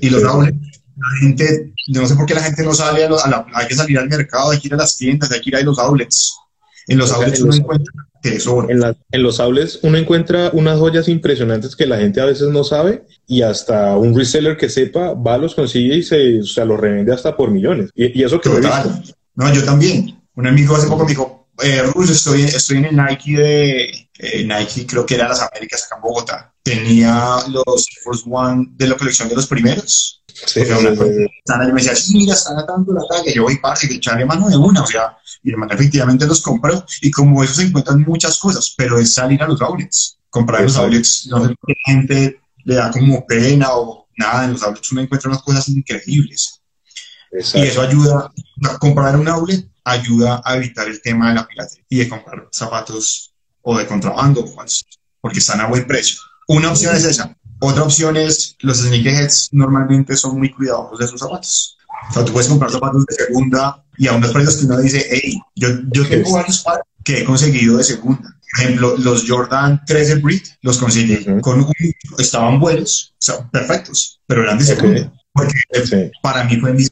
Y 0.00 0.10
los 0.10 0.22
outlets, 0.24 0.58
la 0.96 1.18
gente, 1.20 1.72
no 1.88 2.06
sé 2.06 2.14
por 2.14 2.26
qué 2.26 2.34
la 2.34 2.42
gente 2.42 2.62
no 2.62 2.72
sale 2.72 3.04
a, 3.04 3.08
la, 3.08 3.46
hay 3.52 3.66
que 3.66 3.74
salir 3.74 3.98
al 3.98 4.08
mercado, 4.08 4.50
hay 4.50 4.60
que 4.60 4.68
ir 4.68 4.74
a 4.74 4.78
las 4.78 4.96
tiendas, 4.96 5.30
hay 5.30 5.40
que 5.40 5.50
ir 5.50 5.56
a 5.56 5.62
los 5.62 5.78
outlets. 5.78 6.34
En 6.88 6.98
los 6.98 7.12
outlets 7.12 7.40
uno 7.40 7.54
encuentra 7.54 7.92
tesoro. 8.22 8.70
En, 8.70 8.82
en, 9.10 9.22
los 9.22 9.40
outlets 9.40 9.80
uno 9.82 9.98
encuentra 9.98 10.50
unas 10.52 10.78
joyas 10.78 11.08
impresionantes 11.08 11.74
que 11.74 11.86
la 11.86 11.98
gente 11.98 12.20
a 12.20 12.26
veces 12.26 12.48
no 12.48 12.64
sabe 12.64 13.04
y 13.26 13.42
hasta 13.42 13.96
un 13.96 14.16
reseller 14.16 14.56
que 14.56 14.68
sepa 14.68 15.12
va, 15.14 15.36
los 15.36 15.54
consigue 15.54 15.96
y 15.96 16.02
se, 16.02 16.40
o 16.40 16.64
los 16.64 16.80
revende 16.80 17.12
hasta 17.12 17.36
por 17.36 17.50
millones. 17.50 17.90
Y, 17.94 18.22
eso 18.22 18.40
que 18.40 18.48
Total. 18.48 19.02
No, 19.34 19.52
yo 19.52 19.64
también. 19.64 20.22
Un 20.34 20.46
amigo 20.46 20.76
hace 20.76 20.86
poco 20.86 21.04
me 21.04 21.10
dijo, 21.10 21.35
eh, 21.62 21.82
estoy, 22.10 22.42
estoy 22.42 22.78
en 22.78 22.84
el 22.86 22.96
Nike 22.96 23.36
de 23.36 24.08
eh, 24.18 24.44
Nike, 24.44 24.86
creo 24.86 25.04
que 25.04 25.14
era 25.14 25.28
las 25.28 25.42
Américas 25.42 25.84
acá 25.84 25.96
en 25.96 26.02
Bogotá. 26.02 26.54
Tenía 26.62 27.36
los 27.48 27.86
Force 28.02 28.24
One 28.28 28.66
de 28.70 28.88
la 28.88 28.96
colección 28.96 29.28
de 29.28 29.36
los 29.36 29.46
primeros. 29.46 30.22
Sí, 30.26 30.60
me 30.60 31.72
decía, 31.72 31.96
sí, 31.96 32.14
mira, 32.14 32.34
están 32.34 32.58
atando 32.58 32.92
la 32.92 33.02
talla. 33.08 33.32
Yo 33.32 33.44
voy, 33.44 33.56
parce, 33.58 33.88
que 33.88 33.94
echarle 33.94 34.26
mano 34.26 34.48
de 34.48 34.56
una. 34.56 34.82
O 34.82 34.86
sea, 34.86 35.16
y 35.42 35.50
hermano 35.50 35.72
efectivamente 35.72 36.26
los 36.26 36.42
compró. 36.42 36.84
Y 37.00 37.10
como 37.10 37.42
eso 37.42 37.54
se 37.54 37.62
encuentran 37.62 38.02
muchas 38.02 38.38
cosas, 38.38 38.74
pero 38.76 38.98
es 38.98 39.14
salir 39.14 39.42
a 39.42 39.46
los 39.46 39.60
outlets. 39.62 40.18
Comprar 40.28 40.60
en 40.60 40.66
los 40.66 40.76
outlets, 40.76 41.26
no 41.30 41.46
sé 41.46 41.54
qué 41.66 41.74
gente 41.86 42.40
le 42.64 42.74
da 42.74 42.90
como 42.90 43.24
pena 43.26 43.68
o 43.72 44.08
nada. 44.18 44.44
En 44.44 44.52
los 44.52 44.62
outlets 44.62 44.92
uno 44.92 45.00
encuentra 45.00 45.30
unas 45.30 45.42
cosas 45.42 45.68
increíbles. 45.68 46.60
Y 47.32 47.62
eso 47.62 47.82
ayuda 47.82 48.30
a 48.64 48.78
comprar 48.78 49.16
un 49.16 49.28
outlet 49.28 49.68
ayuda 49.86 50.42
a 50.44 50.56
evitar 50.56 50.88
el 50.88 51.00
tema 51.00 51.28
de 51.28 51.36
la 51.36 51.46
piratería 51.46 51.84
y 51.88 51.98
de 51.98 52.08
comprar 52.08 52.48
zapatos 52.50 53.32
o 53.62 53.78
de 53.78 53.86
contrabando 53.86 54.44
porque 55.20 55.38
están 55.38 55.60
a 55.60 55.66
buen 55.66 55.86
precio. 55.86 56.18
Una 56.48 56.70
opción 56.70 56.94
es 56.94 57.04
esa. 57.04 57.36
Otra 57.60 57.84
opción 57.84 58.16
es 58.16 58.56
los 58.60 58.78
sneakerheads 58.78 59.48
normalmente 59.52 60.16
son 60.16 60.38
muy 60.38 60.50
cuidadosos 60.50 60.98
de 60.98 61.06
sus 61.06 61.20
zapatos. 61.20 61.78
O 62.10 62.12
sea, 62.12 62.24
tú 62.24 62.32
puedes 62.32 62.48
comprar 62.48 62.70
zapatos 62.70 63.06
de 63.06 63.14
segunda 63.14 63.82
y 63.96 64.08
a 64.08 64.12
unos 64.12 64.32
precios 64.32 64.56
que 64.56 64.66
uno 64.66 64.78
dice, 64.78 65.06
hey, 65.08 65.40
yo, 65.54 65.68
yo 65.92 66.06
tengo 66.06 66.32
varios 66.32 66.62
pares 66.62 66.84
que 67.04 67.20
he 67.20 67.24
conseguido 67.24 67.78
de 67.78 67.84
segunda. 67.84 68.22
Por 68.22 68.64
ejemplo, 68.64 68.96
los 68.98 69.24
Jordan 69.26 69.82
13 69.86 70.16
Brit 70.16 70.46
los 70.62 70.78
conseguí 70.78 71.24
con 71.40 71.60
un, 71.60 71.72
estaban 72.18 72.58
buenos, 72.58 73.14
o 73.14 73.16
sea, 73.18 73.50
perfectos, 73.50 74.20
pero 74.26 74.42
eran 74.42 74.58
de 74.58 74.64
segunda. 74.64 75.12
Porque 75.36 76.10
para 76.22 76.44
mí 76.44 76.56
fue 76.56 76.72
mi, 76.72 76.86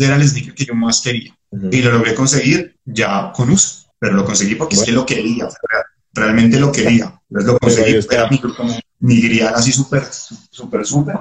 era 0.00 0.16
el 0.16 0.28
sneaker 0.28 0.54
que 0.54 0.64
yo 0.64 0.74
más 0.74 1.00
quería 1.00 1.32
y 1.70 1.82
lo 1.82 1.92
logré 1.92 2.14
conseguir 2.14 2.76
ya 2.84 3.32
con 3.32 3.50
uso, 3.50 3.86
pero 3.98 4.14
lo 4.14 4.24
conseguí 4.24 4.54
porque 4.54 4.76
es 4.76 4.82
que 4.82 4.92
lo 4.92 5.06
quería, 5.06 5.48
realmente 6.12 6.58
lo 6.58 6.72
quería. 6.72 7.20
Entonces 7.30 7.52
lo 7.52 7.58
conseguí, 7.58 7.98
era 8.10 8.28
mi, 8.28 8.40
mi 9.00 9.20
grial 9.20 9.54
así 9.54 9.72
súper, 9.72 10.04
súper, 10.50 10.86
súper. 10.86 11.16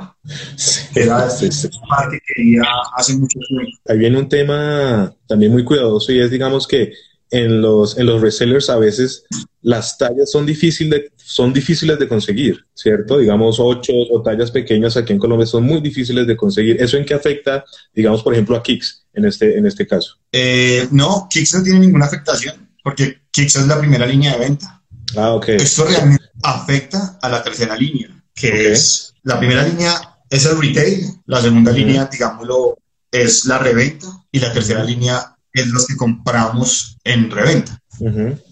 Era 0.95 1.29
sí, 1.29 1.51
sí. 1.51 1.69
que 1.69 2.19
quería 2.27 2.63
hace 2.95 3.13
mucho 3.15 3.39
tiempo. 3.47 3.71
Ahí 3.87 3.97
viene 3.97 4.19
un 4.19 4.29
tema 4.29 5.13
también 5.27 5.51
muy 5.51 5.63
cuidadoso 5.63 6.11
y 6.11 6.19
es, 6.19 6.31
digamos, 6.31 6.67
que 6.67 6.91
en 7.35 7.61
los, 7.61 7.97
en 7.97 8.05
los 8.05 8.21
resellers 8.21 8.69
a 8.69 8.77
veces 8.77 9.25
las 9.61 9.97
tallas 9.97 10.31
son, 10.31 10.45
difícil 10.45 10.89
de, 10.89 11.11
son 11.17 11.51
difíciles 11.51 11.99
de 11.99 12.07
conseguir, 12.07 12.65
¿cierto? 12.73 13.17
Digamos, 13.17 13.57
ocho 13.59 13.91
o 13.93 14.21
tallas 14.21 14.51
pequeñas 14.51 14.95
aquí 14.95 15.11
en 15.11 15.19
Colombia 15.19 15.45
son 15.45 15.63
muy 15.63 15.81
difíciles 15.81 16.25
de 16.25 16.37
conseguir. 16.37 16.81
¿Eso 16.81 16.95
en 16.95 17.03
qué 17.03 17.13
afecta, 17.13 17.65
digamos, 17.93 18.23
por 18.23 18.33
ejemplo, 18.33 18.55
a 18.55 18.63
Kicks 18.63 19.05
en 19.13 19.25
este, 19.25 19.57
en 19.57 19.65
este 19.65 19.85
caso? 19.85 20.17
Eh, 20.31 20.87
no, 20.91 21.27
Kicks 21.29 21.55
no 21.55 21.63
tiene 21.63 21.79
ninguna 21.79 22.05
afectación 22.05 22.69
porque 22.81 23.17
Kicks 23.31 23.57
es 23.57 23.67
la 23.67 23.79
primera 23.79 24.05
línea 24.05 24.33
de 24.33 24.39
venta. 24.39 24.81
Ah, 25.17 25.33
ok. 25.33 25.49
Esto 25.49 25.85
realmente 25.85 26.23
afecta 26.41 27.19
a 27.21 27.29
la 27.29 27.43
tercera 27.43 27.75
línea, 27.75 28.09
que 28.33 28.71
es 28.71 29.13
la 29.23 29.39
primera 29.39 29.67
línea 29.67 29.93
es 30.29 30.45
el 30.45 30.61
retail, 30.61 31.21
la 31.25 31.41
segunda 31.41 31.71
línea, 31.71 32.05
digámoslo, 32.05 32.77
es 33.11 33.45
la 33.45 33.57
reventa 33.57 34.07
y 34.31 34.39
la 34.39 34.53
tercera 34.53 34.83
línea 34.83 35.34
es 35.55 35.67
los 35.67 35.87
que 35.87 35.95
compramos 35.95 36.97
en 37.03 37.31
reventa. 37.31 37.81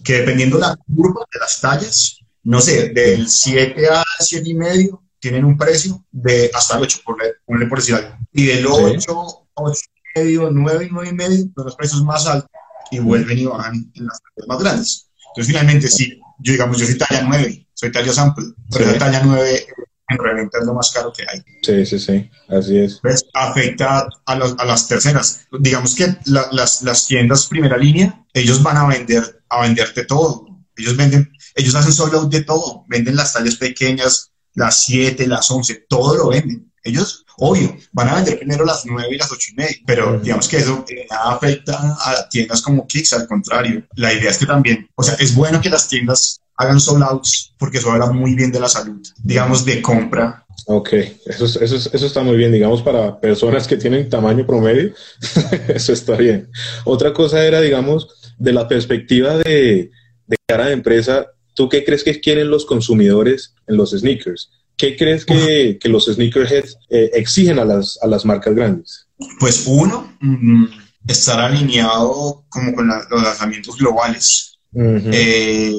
Que 0.02 0.20
dependiendo 0.20 0.58
la 0.58 0.74
curva 0.76 1.24
de 1.32 1.38
las 1.38 1.60
tallas, 1.60 2.18
no 2.42 2.60
sé, 2.60 2.88
del 2.88 3.28
7 3.28 3.86
al 3.88 4.04
7 4.20 4.48
y 4.48 4.54
medio 4.54 5.02
tienen 5.18 5.44
un 5.44 5.56
precio 5.56 6.04
de 6.10 6.50
hasta 6.54 6.76
el 6.76 6.82
8, 6.82 6.98
por, 7.04 7.16
ponle 7.44 7.66
por 7.66 7.78
decir 7.78 7.94
algo. 7.94 8.16
Y 8.32 8.46
del 8.46 8.66
8, 8.66 9.46
8 9.54 9.80
y 10.16 10.18
medio, 10.18 10.50
9 10.50 10.86
y 10.86 10.88
9 10.90 11.08
y 11.08 11.14
medio, 11.14 11.44
son 11.54 11.64
los 11.64 11.76
precios 11.76 12.02
más 12.02 12.26
altos 12.26 12.50
y 12.90 12.98
vuelven 12.98 13.38
y 13.38 13.44
bajan 13.46 13.90
en 13.94 14.06
las 14.06 14.20
tallas 14.20 14.48
más 14.48 14.58
grandes. 14.58 15.10
Entonces, 15.28 15.52
finalmente, 15.52 15.88
sí, 15.88 16.20
yo 16.38 16.52
digamos, 16.52 16.78
yo 16.78 16.86
soy 16.86 16.96
talla 16.96 17.22
9, 17.26 17.68
soy 17.74 17.92
talla 17.92 18.12
sample, 18.12 18.46
pero 18.70 18.86
la 18.86 18.98
talla 18.98 19.22
9 19.24 19.66
en 20.08 20.18
reventa 20.18 20.58
es 20.58 20.66
lo 20.66 20.74
más 20.74 20.90
caro 20.90 21.12
que 21.12 21.24
hay. 21.28 21.42
Sí, 21.62 21.86
sí, 21.86 21.98
sí, 21.98 22.30
así 22.48 22.78
es. 22.78 22.98
Pues, 23.00 23.24
afecta 23.32 24.08
a, 24.26 24.32
a 24.32 24.64
las 24.64 24.88
terceras. 24.88 25.46
Digamos 25.58 25.94
que 25.94 26.14
las, 26.26 26.82
las 26.82 27.06
tiendas 27.06 27.46
primera 27.46 27.76
línea, 27.76 28.24
ellos 28.32 28.62
van 28.62 28.76
a 28.76 28.86
vender, 28.86 29.42
a 29.48 29.62
venderte 29.62 30.04
todo. 30.04 30.46
Ellos 30.76 30.96
venden, 30.96 31.32
ellos 31.54 31.74
hacen 31.74 31.92
solo 31.92 32.26
de 32.26 32.42
todo. 32.42 32.84
Venden 32.88 33.16
las 33.16 33.32
tallas 33.32 33.56
pequeñas, 33.56 34.32
las 34.54 34.82
7, 34.82 35.26
las 35.26 35.50
11, 35.50 35.86
todo 35.88 36.16
lo 36.16 36.28
venden. 36.28 36.70
Ellos, 36.82 37.24
obvio, 37.38 37.74
van 37.92 38.10
a 38.10 38.16
vender 38.16 38.38
primero 38.38 38.64
las 38.64 38.84
9 38.84 39.08
y 39.10 39.16
las 39.16 39.32
8 39.32 39.52
y 39.52 39.54
media, 39.54 39.76
pero 39.86 40.20
digamos 40.20 40.46
que 40.48 40.58
eso 40.58 40.84
nada 41.08 41.32
afecta 41.32 41.96
a 41.98 42.28
tiendas 42.28 42.60
como 42.60 42.86
Kicks, 42.86 43.14
al 43.14 43.26
contrario. 43.26 43.86
La 43.94 44.12
idea 44.12 44.30
es 44.30 44.36
que 44.36 44.44
también, 44.44 44.90
o 44.94 45.02
sea, 45.02 45.14
es 45.14 45.34
bueno 45.34 45.62
que 45.62 45.70
las 45.70 45.88
tiendas 45.88 46.42
hagan 46.56 46.80
sold 46.80 47.02
outs 47.02 47.54
porque 47.58 47.78
eso 47.78 47.90
habla 47.90 48.10
muy 48.10 48.34
bien 48.34 48.52
de 48.52 48.60
la 48.60 48.68
salud, 48.68 49.00
digamos, 49.22 49.64
de 49.64 49.82
compra. 49.82 50.44
Ok, 50.66 50.92
eso, 51.26 51.44
eso, 51.44 51.76
eso 51.92 52.06
está 52.06 52.22
muy 52.22 52.36
bien, 52.36 52.52
digamos, 52.52 52.80
para 52.82 53.20
personas 53.20 53.66
que 53.66 53.76
tienen 53.76 54.08
tamaño 54.08 54.46
promedio, 54.46 54.94
eso 55.68 55.92
está 55.92 56.16
bien. 56.16 56.48
Otra 56.84 57.12
cosa 57.12 57.44
era, 57.44 57.60
digamos, 57.60 58.08
de 58.38 58.52
la 58.52 58.66
perspectiva 58.66 59.36
de, 59.38 59.90
de 60.26 60.36
cara 60.46 60.66
de 60.66 60.72
empresa, 60.72 61.26
¿tú 61.54 61.68
qué 61.68 61.84
crees 61.84 62.02
que 62.02 62.20
quieren 62.20 62.50
los 62.50 62.64
consumidores 62.64 63.54
en 63.66 63.76
los 63.76 63.90
sneakers? 63.90 64.50
¿Qué 64.76 64.96
crees 64.96 65.24
que, 65.24 65.78
que 65.80 65.88
los 65.88 66.06
sneakerheads 66.06 66.78
eh, 66.90 67.10
exigen 67.14 67.58
a 67.58 67.64
las, 67.64 67.98
a 68.02 68.06
las 68.08 68.24
marcas 68.24 68.54
grandes? 68.54 69.06
Pues 69.38 69.64
uno, 69.66 70.16
mm, 70.20 70.64
estar 71.06 71.38
alineado 71.40 72.44
como 72.48 72.74
con 72.74 72.88
los 72.88 73.22
lanzamientos 73.22 73.76
globales. 73.76 74.58
Eh, 74.76 75.72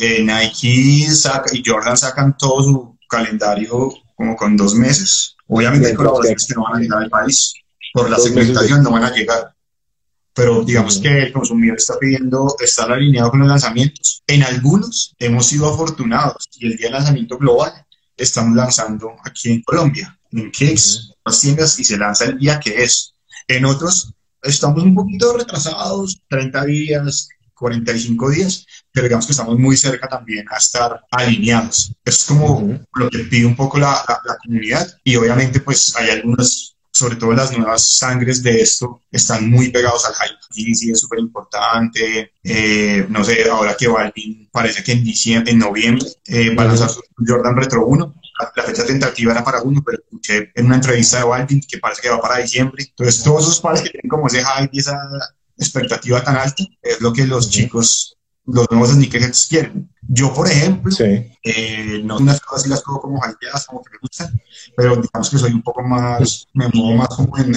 eh, 0.00 0.22
Nike 0.22 1.10
saca, 1.10 1.50
y 1.54 1.62
Jordan 1.64 1.96
sacan 1.96 2.36
todo 2.36 2.62
su 2.62 2.98
calendario 3.08 3.92
como 4.16 4.36
con 4.36 4.56
dos 4.56 4.74
meses. 4.74 5.36
Obviamente 5.46 5.88
hay 5.88 5.94
colaboraciones 5.94 6.46
que 6.46 6.54
no 6.54 6.64
van 6.64 6.76
a 6.76 6.80
llegar 6.80 7.02
al 7.02 7.10
país. 7.10 7.54
Por 7.92 8.10
la 8.10 8.18
segmentación 8.18 8.82
no 8.82 8.90
van 8.90 9.04
a 9.04 9.12
llegar. 9.12 9.54
Pero 10.34 10.62
digamos 10.62 10.98
que 10.98 11.24
el 11.24 11.32
consumidor 11.32 11.78
está 11.78 11.98
pidiendo 11.98 12.54
estar 12.60 12.90
alineado 12.92 13.30
con 13.30 13.40
los 13.40 13.48
lanzamientos. 13.48 14.22
En 14.26 14.42
algunos 14.42 15.14
hemos 15.18 15.46
sido 15.46 15.72
afortunados 15.72 16.48
y 16.58 16.66
el 16.66 16.76
día 16.76 16.88
de 16.88 16.92
lanzamiento 16.94 17.38
global 17.38 17.72
estamos 18.16 18.54
lanzando 18.54 19.16
aquí 19.24 19.50
en 19.50 19.62
Colombia, 19.62 20.18
en 20.32 20.50
Kicks, 20.50 21.12
las 21.24 21.40
tiendas, 21.40 21.78
y 21.78 21.84
se 21.84 21.96
lanza 21.96 22.26
el 22.26 22.38
día 22.38 22.60
que 22.60 22.82
es. 22.82 23.14
En 23.48 23.64
otros 23.64 24.12
estamos 24.42 24.82
un 24.82 24.94
poquito 24.94 25.36
retrasados, 25.36 26.20
30 26.28 26.64
días, 26.66 27.28
45 27.54 28.30
días, 28.30 28.66
pero 28.98 29.06
digamos 29.06 29.26
que 29.26 29.32
estamos 29.32 29.56
muy 29.56 29.76
cerca 29.76 30.08
también 30.08 30.44
a 30.50 30.56
estar 30.56 31.00
alineados. 31.12 31.92
Es 32.04 32.24
como 32.24 32.80
lo 32.96 33.08
que 33.08 33.20
pide 33.20 33.46
un 33.46 33.54
poco 33.54 33.78
la, 33.78 34.04
la, 34.24 34.36
comunidad 34.44 34.88
y 35.04 35.14
obviamente 35.14 35.60
pues 35.60 35.94
hay 35.94 36.10
algunos, 36.10 36.76
sobre 36.90 37.14
todo 37.14 37.32
las 37.32 37.56
nuevas 37.56 37.96
sangres 37.96 38.42
de 38.42 38.60
esto, 38.60 39.02
están 39.12 39.48
muy 39.48 39.70
pegados 39.70 40.04
al 40.04 40.14
hype. 40.14 40.74
sí 40.74 40.90
es 40.90 40.98
súper 40.98 41.20
importante. 41.20 42.32
Eh, 42.42 43.06
no 43.08 43.22
sé, 43.22 43.48
ahora 43.48 43.76
que 43.76 43.86
Balvin 43.86 44.48
parece 44.50 44.82
que 44.82 44.90
en 44.90 45.04
diciembre, 45.04 45.52
en 45.52 45.60
noviembre 45.60 46.08
eh, 46.26 46.52
va 46.56 46.64
a 46.64 46.66
lanzar 46.66 46.90
su 46.90 47.00
Jordan 47.24 47.56
Retro 47.56 47.86
1. 47.86 48.14
La, 48.56 48.64
fecha 48.64 48.84
tentativa 48.84 49.30
era 49.30 49.44
para 49.44 49.62
uno, 49.62 49.80
pero 49.86 49.98
escuché 50.02 50.50
en 50.56 50.66
una 50.66 50.74
entrevista 50.74 51.18
de 51.18 51.24
Balvin 51.24 51.60
que 51.60 51.78
parece 51.78 52.02
que 52.02 52.10
va 52.10 52.20
para 52.20 52.38
diciembre. 52.38 52.84
Entonces 52.88 53.22
todos 53.22 53.44
esos 53.44 53.60
pares 53.60 53.80
que 53.80 53.90
tienen 53.90 54.08
como 54.08 54.26
ese 54.26 54.42
hype 54.42 54.70
y 54.72 54.80
esa 54.80 54.98
expectativa 55.56 56.22
tan 56.24 56.36
alta 56.36 56.64
es 56.82 57.00
lo 57.00 57.12
que 57.12 57.26
los 57.26 57.48
chicos 57.48 58.17
los 58.48 58.66
nuevos 58.70 58.90
sneakerheads 58.90 59.46
quieren. 59.48 59.88
Yo, 60.08 60.32
por 60.32 60.48
ejemplo, 60.48 60.90
eh, 60.98 62.00
no 62.02 62.16
unas 62.16 62.40
cosas 62.40 62.66
y 62.66 62.70
las 62.70 62.82
cojo 62.82 63.02
como 63.02 63.18
hypeadas, 63.18 63.66
como 63.66 63.82
que 63.82 63.90
me 63.92 63.98
gustan, 64.00 64.40
pero 64.76 64.96
digamos 64.96 65.30
que 65.30 65.38
soy 65.38 65.52
un 65.52 65.62
poco 65.62 65.82
más, 65.82 66.46
me 66.54 66.66
muevo 66.68 66.96
más 66.96 67.08
como 67.08 67.36
en, 67.36 67.54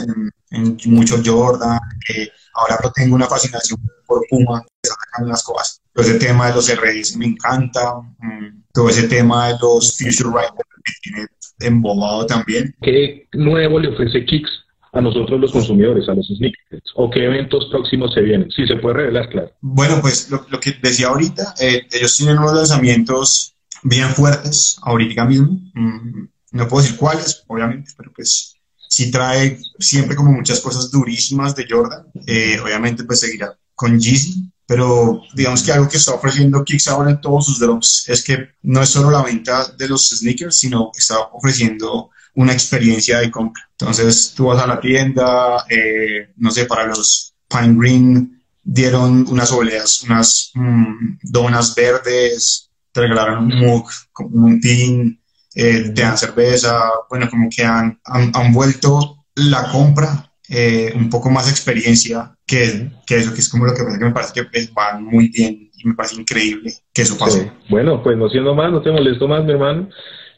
en, 0.51 0.77
mucho 0.87 1.21
Jordan, 1.23 1.79
eh, 2.09 2.29
ahora 2.53 2.77
tengo 2.93 3.15
una 3.15 3.27
fascinación 3.27 3.79
por 4.05 4.21
Puma, 4.29 4.61
que 4.81 4.89
sacan 4.89 5.27
unas 5.27 5.43
cosas. 5.43 5.81
Todo 5.93 6.05
ese 6.05 6.19
tema 6.19 6.47
de 6.47 6.55
los 6.55 6.69
RS 6.69 7.17
me 7.17 7.25
encanta, 7.25 7.95
mm, 8.19 8.63
todo 8.73 8.89
ese 8.89 9.07
tema 9.07 9.47
de 9.47 9.59
los 9.61 9.97
Future 9.97 10.29
Riders 10.29 10.53
me 10.53 10.93
tiene 11.01 11.27
embobado 11.59 12.25
también. 12.25 12.75
¿Qué 12.81 13.27
nuevo 13.33 13.79
le 13.79 13.89
ofrece 13.89 14.25
Kicks 14.25 14.51
a 14.93 15.01
nosotros 15.01 15.39
los 15.39 15.51
consumidores, 15.51 16.07
a 16.09 16.13
los 16.13 16.27
sneakers? 16.27 16.83
¿O 16.95 17.09
qué 17.09 17.25
eventos 17.25 17.67
próximos 17.71 18.13
se 18.13 18.21
vienen? 18.21 18.51
Si 18.51 18.67
se 18.67 18.75
puede 18.75 18.95
revelar, 18.95 19.29
claro. 19.29 19.51
Bueno, 19.61 19.99
pues 20.01 20.29
lo, 20.29 20.59
que 20.59 20.75
decía 20.81 21.07
ahorita, 21.07 21.55
eh, 21.59 21.87
ellos 21.91 22.17
tienen 22.17 22.37
unos 22.37 22.53
lanzamientos 22.53 23.55
bien 23.83 24.09
fuertes 24.09 24.77
ahorita 24.81 25.25
mismo. 25.25 25.59
Mm, 25.73 26.27
no 26.51 26.67
puedo 26.67 26.83
decir 26.83 26.97
cuáles, 26.97 27.43
obviamente, 27.47 27.91
pero 27.97 28.11
pues 28.13 28.55
sí 28.89 29.09
trae 29.09 29.57
siempre 29.79 30.15
como 30.15 30.31
muchas 30.31 30.59
cosas 30.59 30.91
durísimas 30.91 31.55
de 31.55 31.65
Jordan. 31.69 32.05
Eh, 32.27 32.59
obviamente 32.61 33.05
pues 33.05 33.21
seguirá 33.21 33.57
con 33.73 33.99
Yeezy, 33.99 34.51
pero 34.67 35.21
digamos 35.33 35.63
que 35.63 35.71
algo 35.71 35.89
que 35.89 35.97
está 35.97 36.13
ofreciendo 36.13 36.63
Kicks 36.63 36.87
ahora 36.89 37.11
en 37.11 37.21
todos 37.21 37.45
sus 37.45 37.59
drops 37.59 38.07
es 38.07 38.23
que 38.23 38.49
no 38.61 38.81
es 38.81 38.89
solo 38.89 39.09
la 39.09 39.23
venta 39.23 39.67
de 39.77 39.87
los 39.87 40.09
sneakers, 40.09 40.57
sino 40.57 40.91
que 40.93 40.99
está 40.99 41.19
ofreciendo 41.31 42.10
una 42.35 42.53
experiencia 42.53 43.19
de 43.19 43.31
compra. 43.31 43.69
Entonces 43.71 44.33
tú 44.35 44.45
vas 44.47 44.61
a 44.61 44.67
la 44.67 44.79
tienda, 44.79 45.65
eh, 45.69 46.29
no 46.37 46.51
sé, 46.51 46.65
para 46.65 46.87
los 46.87 47.33
Pine 47.47 47.75
Green 47.77 48.41
dieron 48.63 49.25
unas 49.27 49.51
oleas, 49.51 50.03
unas 50.03 50.51
mm, 50.53 51.19
donas 51.23 51.75
verdes, 51.75 52.69
te 52.91 53.01
regalaron 53.01 53.45
un 53.45 53.59
mug, 53.59 53.89
un 54.19 54.59
tin, 54.61 55.19
eh, 55.55 55.91
te 55.93 56.01
dan 56.01 56.17
cerveza, 56.17 56.79
bueno, 57.09 57.29
como 57.29 57.49
que 57.49 57.63
han, 57.63 57.99
han, 58.05 58.53
vuelto 58.53 59.25
la 59.35 59.69
compra 59.69 60.31
eh, 60.47 60.93
un 60.95 61.09
poco 61.09 61.29
más 61.29 61.49
experiencia 61.49 62.33
que, 62.45 62.91
que, 63.05 63.17
eso, 63.17 63.33
que 63.33 63.39
es 63.39 63.49
como 63.49 63.65
lo 63.65 63.73
que, 63.73 63.83
me 63.83 64.11
parece 64.11 64.33
que 64.33 64.43
pues, 64.45 64.71
va 64.71 64.97
muy 64.99 65.29
bien 65.29 65.69
y 65.73 65.87
me 65.87 65.93
parece 65.93 66.15
increíble 66.15 66.73
que 66.93 67.01
eso 67.01 67.17
pase. 67.17 67.51
Bueno, 67.69 68.01
pues 68.03 68.17
no 68.17 68.29
siendo 68.29 68.53
más, 68.53 68.71
no 68.71 68.81
te 68.81 68.91
molesto 68.91 69.27
más, 69.27 69.43
mi 69.43 69.51
hermano 69.51 69.89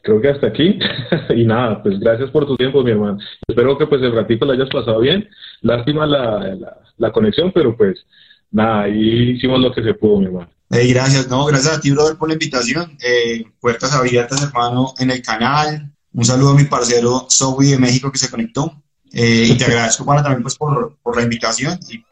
creo 0.03 0.21
que 0.21 0.29
hasta 0.29 0.47
aquí. 0.47 0.77
y 1.35 1.45
nada, 1.45 1.81
pues 1.81 1.99
gracias 1.99 2.29
por 2.29 2.45
tu 2.45 2.55
tiempo, 2.55 2.83
mi 2.83 2.91
hermano. 2.91 3.17
Espero 3.47 3.77
que 3.77 3.87
pues 3.87 4.01
el 4.03 4.13
ratito 4.13 4.45
lo 4.45 4.51
hayas 4.51 4.69
pasado 4.69 4.99
bien. 4.99 5.27
Lástima 5.61 6.05
la, 6.05 6.55
la, 6.97 7.11
conexión, 7.11 7.51
pero 7.51 7.75
pues 7.75 8.05
nada, 8.51 8.83
ahí 8.83 9.31
hicimos 9.31 9.59
lo 9.59 9.73
que 9.73 9.81
se 9.81 9.93
pudo, 9.95 10.19
mi 10.19 10.25
hermano. 10.25 10.49
Hey, 10.69 10.91
gracias, 10.93 11.29
no, 11.29 11.45
gracias 11.45 11.77
a 11.77 11.81
ti, 11.81 11.91
brother, 11.91 12.17
por 12.17 12.27
la 12.27 12.33
invitación. 12.33 12.97
Eh, 13.03 13.45
puertas 13.59 13.95
abiertas, 13.95 14.43
hermano, 14.43 14.93
en 14.99 15.11
el 15.11 15.21
canal. 15.21 15.91
Un 16.13 16.25
saludo 16.25 16.51
a 16.51 16.55
mi 16.55 16.65
parcero 16.65 17.27
Zoe 17.29 17.67
de 17.67 17.79
México 17.79 18.11
que 18.11 18.19
se 18.19 18.29
conectó. 18.29 18.71
Eh, 19.11 19.47
y 19.51 19.57
te 19.57 19.65
agradezco, 19.65 20.05
para 20.05 20.23
también 20.23 20.41
pues, 20.41 20.55
por, 20.55 20.97
por, 21.01 21.15
la 21.15 21.23
invitación 21.23 21.77
y 21.89 22.03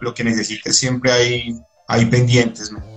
lo 0.00 0.14
que 0.14 0.22
necesites 0.22 0.78
siempre 0.78 1.10
hay, 1.10 1.56
hay 1.88 2.06
pendientes. 2.06 2.70
¿no? 2.70 2.93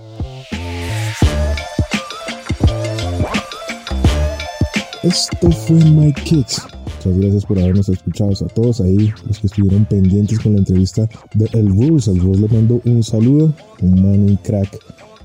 Esto 5.08 5.50
fue 5.50 5.76
My 5.86 6.12
Kids. 6.12 6.60
Muchas 6.84 7.18
gracias 7.18 7.46
por 7.46 7.58
habernos 7.58 7.88
escuchado 7.88 8.30
a 8.30 8.48
todos 8.48 8.82
ahí, 8.82 9.10
los 9.26 9.38
que 9.38 9.46
estuvieron 9.46 9.86
pendientes 9.86 10.38
con 10.38 10.52
la 10.52 10.58
entrevista 10.58 11.08
de 11.32 11.48
El 11.54 11.68
Rules. 11.68 12.08
El 12.08 12.20
Rules 12.20 12.42
le 12.42 12.48
mando 12.48 12.82
un 12.84 13.02
saludo, 13.02 13.54
un 13.80 14.02
man, 14.02 14.28
un 14.28 14.36
crack 14.36 14.78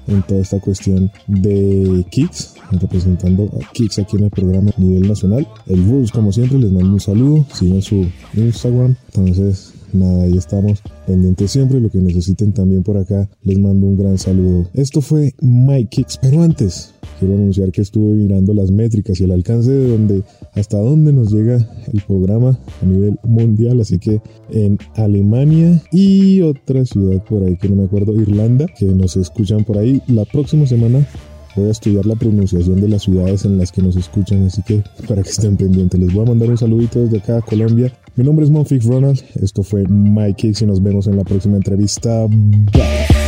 en 0.07 0.23
toda 0.23 0.39
esta 0.39 0.61
cuestión 0.61 1.11
de 1.27 2.05
Kicks, 2.11 2.55
representando 2.71 3.49
a 3.59 3.73
Kicks 3.73 3.99
aquí 3.99 4.15
en 4.15 4.23
el 4.23 4.29
programa 4.29 4.71
a 4.77 4.79
nivel 4.79 5.05
nacional. 5.05 5.45
El 5.67 5.83
Rules, 5.83 6.11
como 6.11 6.31
siempre, 6.31 6.59
les 6.59 6.71
mando 6.71 6.93
un 6.93 7.01
saludo, 7.01 7.45
sigan 7.53 7.81
su 7.81 8.07
Instagram. 8.35 8.95
Entonces, 9.13 9.73
nada, 9.91 10.23
ahí 10.23 10.37
estamos 10.37 10.81
pendientes 11.05 11.51
siempre. 11.51 11.81
Lo 11.81 11.89
que 11.89 11.97
necesiten 11.97 12.53
también 12.53 12.83
por 12.83 12.95
acá, 12.95 13.27
les 13.41 13.59
mando 13.59 13.85
un 13.85 13.97
gran 13.97 14.17
saludo. 14.17 14.69
Esto 14.73 15.01
fue 15.01 15.35
My 15.41 15.85
Kicks, 15.87 16.19
pero 16.21 16.41
antes, 16.41 16.93
quiero 17.23 17.35
anunciar 17.35 17.71
que 17.71 17.81
estuve 17.81 18.13
mirando 18.13 18.53
las 18.53 18.69
métricas 18.69 19.19
y 19.21 19.23
el 19.23 19.31
alcance 19.31 19.71
de 19.71 19.87
donde, 19.87 20.23
hasta 20.55 20.77
dónde 20.77 21.13
nos 21.13 21.31
llega 21.31 21.55
el 21.93 22.01
programa 22.01 22.59
a 22.81 22.85
nivel 22.85 23.17
mundial. 23.23 23.79
Así 23.79 23.97
que 23.97 24.21
en 24.49 24.77
Alemania 24.95 25.81
y 25.91 26.41
otra 26.41 26.85
ciudad 26.85 27.23
por 27.23 27.43
ahí 27.43 27.55
que 27.55 27.69
no 27.69 27.77
me 27.77 27.85
acuerdo, 27.85 28.13
Irlanda, 28.13 28.65
que 28.77 28.85
nos 28.85 29.15
escuchan 29.15 29.63
por 29.63 29.77
ahí. 29.77 30.01
La 30.07 30.25
próxima 30.25 30.65
semana 30.65 31.07
voy 31.55 31.67
a 31.67 31.71
estudiar 31.71 32.05
la 32.05 32.15
pronunciación 32.15 32.81
de 32.81 32.89
las 32.89 33.03
ciudades 33.03 33.45
en 33.45 33.57
las 33.57 33.71
que 33.71 33.81
nos 33.81 33.95
escuchan, 33.95 34.45
así 34.45 34.61
que 34.63 34.83
para 35.07 35.23
que 35.23 35.29
estén 35.29 35.55
pendientes. 35.55 35.97
Les 35.97 36.13
voy 36.13 36.25
a 36.25 36.29
mandar 36.29 36.49
un 36.49 36.57
saludito 36.57 36.99
desde 36.99 37.19
acá 37.19 37.39
Colombia. 37.41 37.93
Mi 38.17 38.25
nombre 38.25 38.43
es 38.43 38.51
Monfix 38.51 38.85
Ronald, 38.85 39.21
esto 39.41 39.63
fue 39.63 39.87
My 39.87 40.33
Kicks 40.33 40.61
y 40.61 40.65
nos 40.65 40.83
vemos 40.83 41.07
en 41.07 41.15
la 41.15 41.23
próxima 41.23 41.55
entrevista. 41.55 42.27
Bye. 42.27 43.22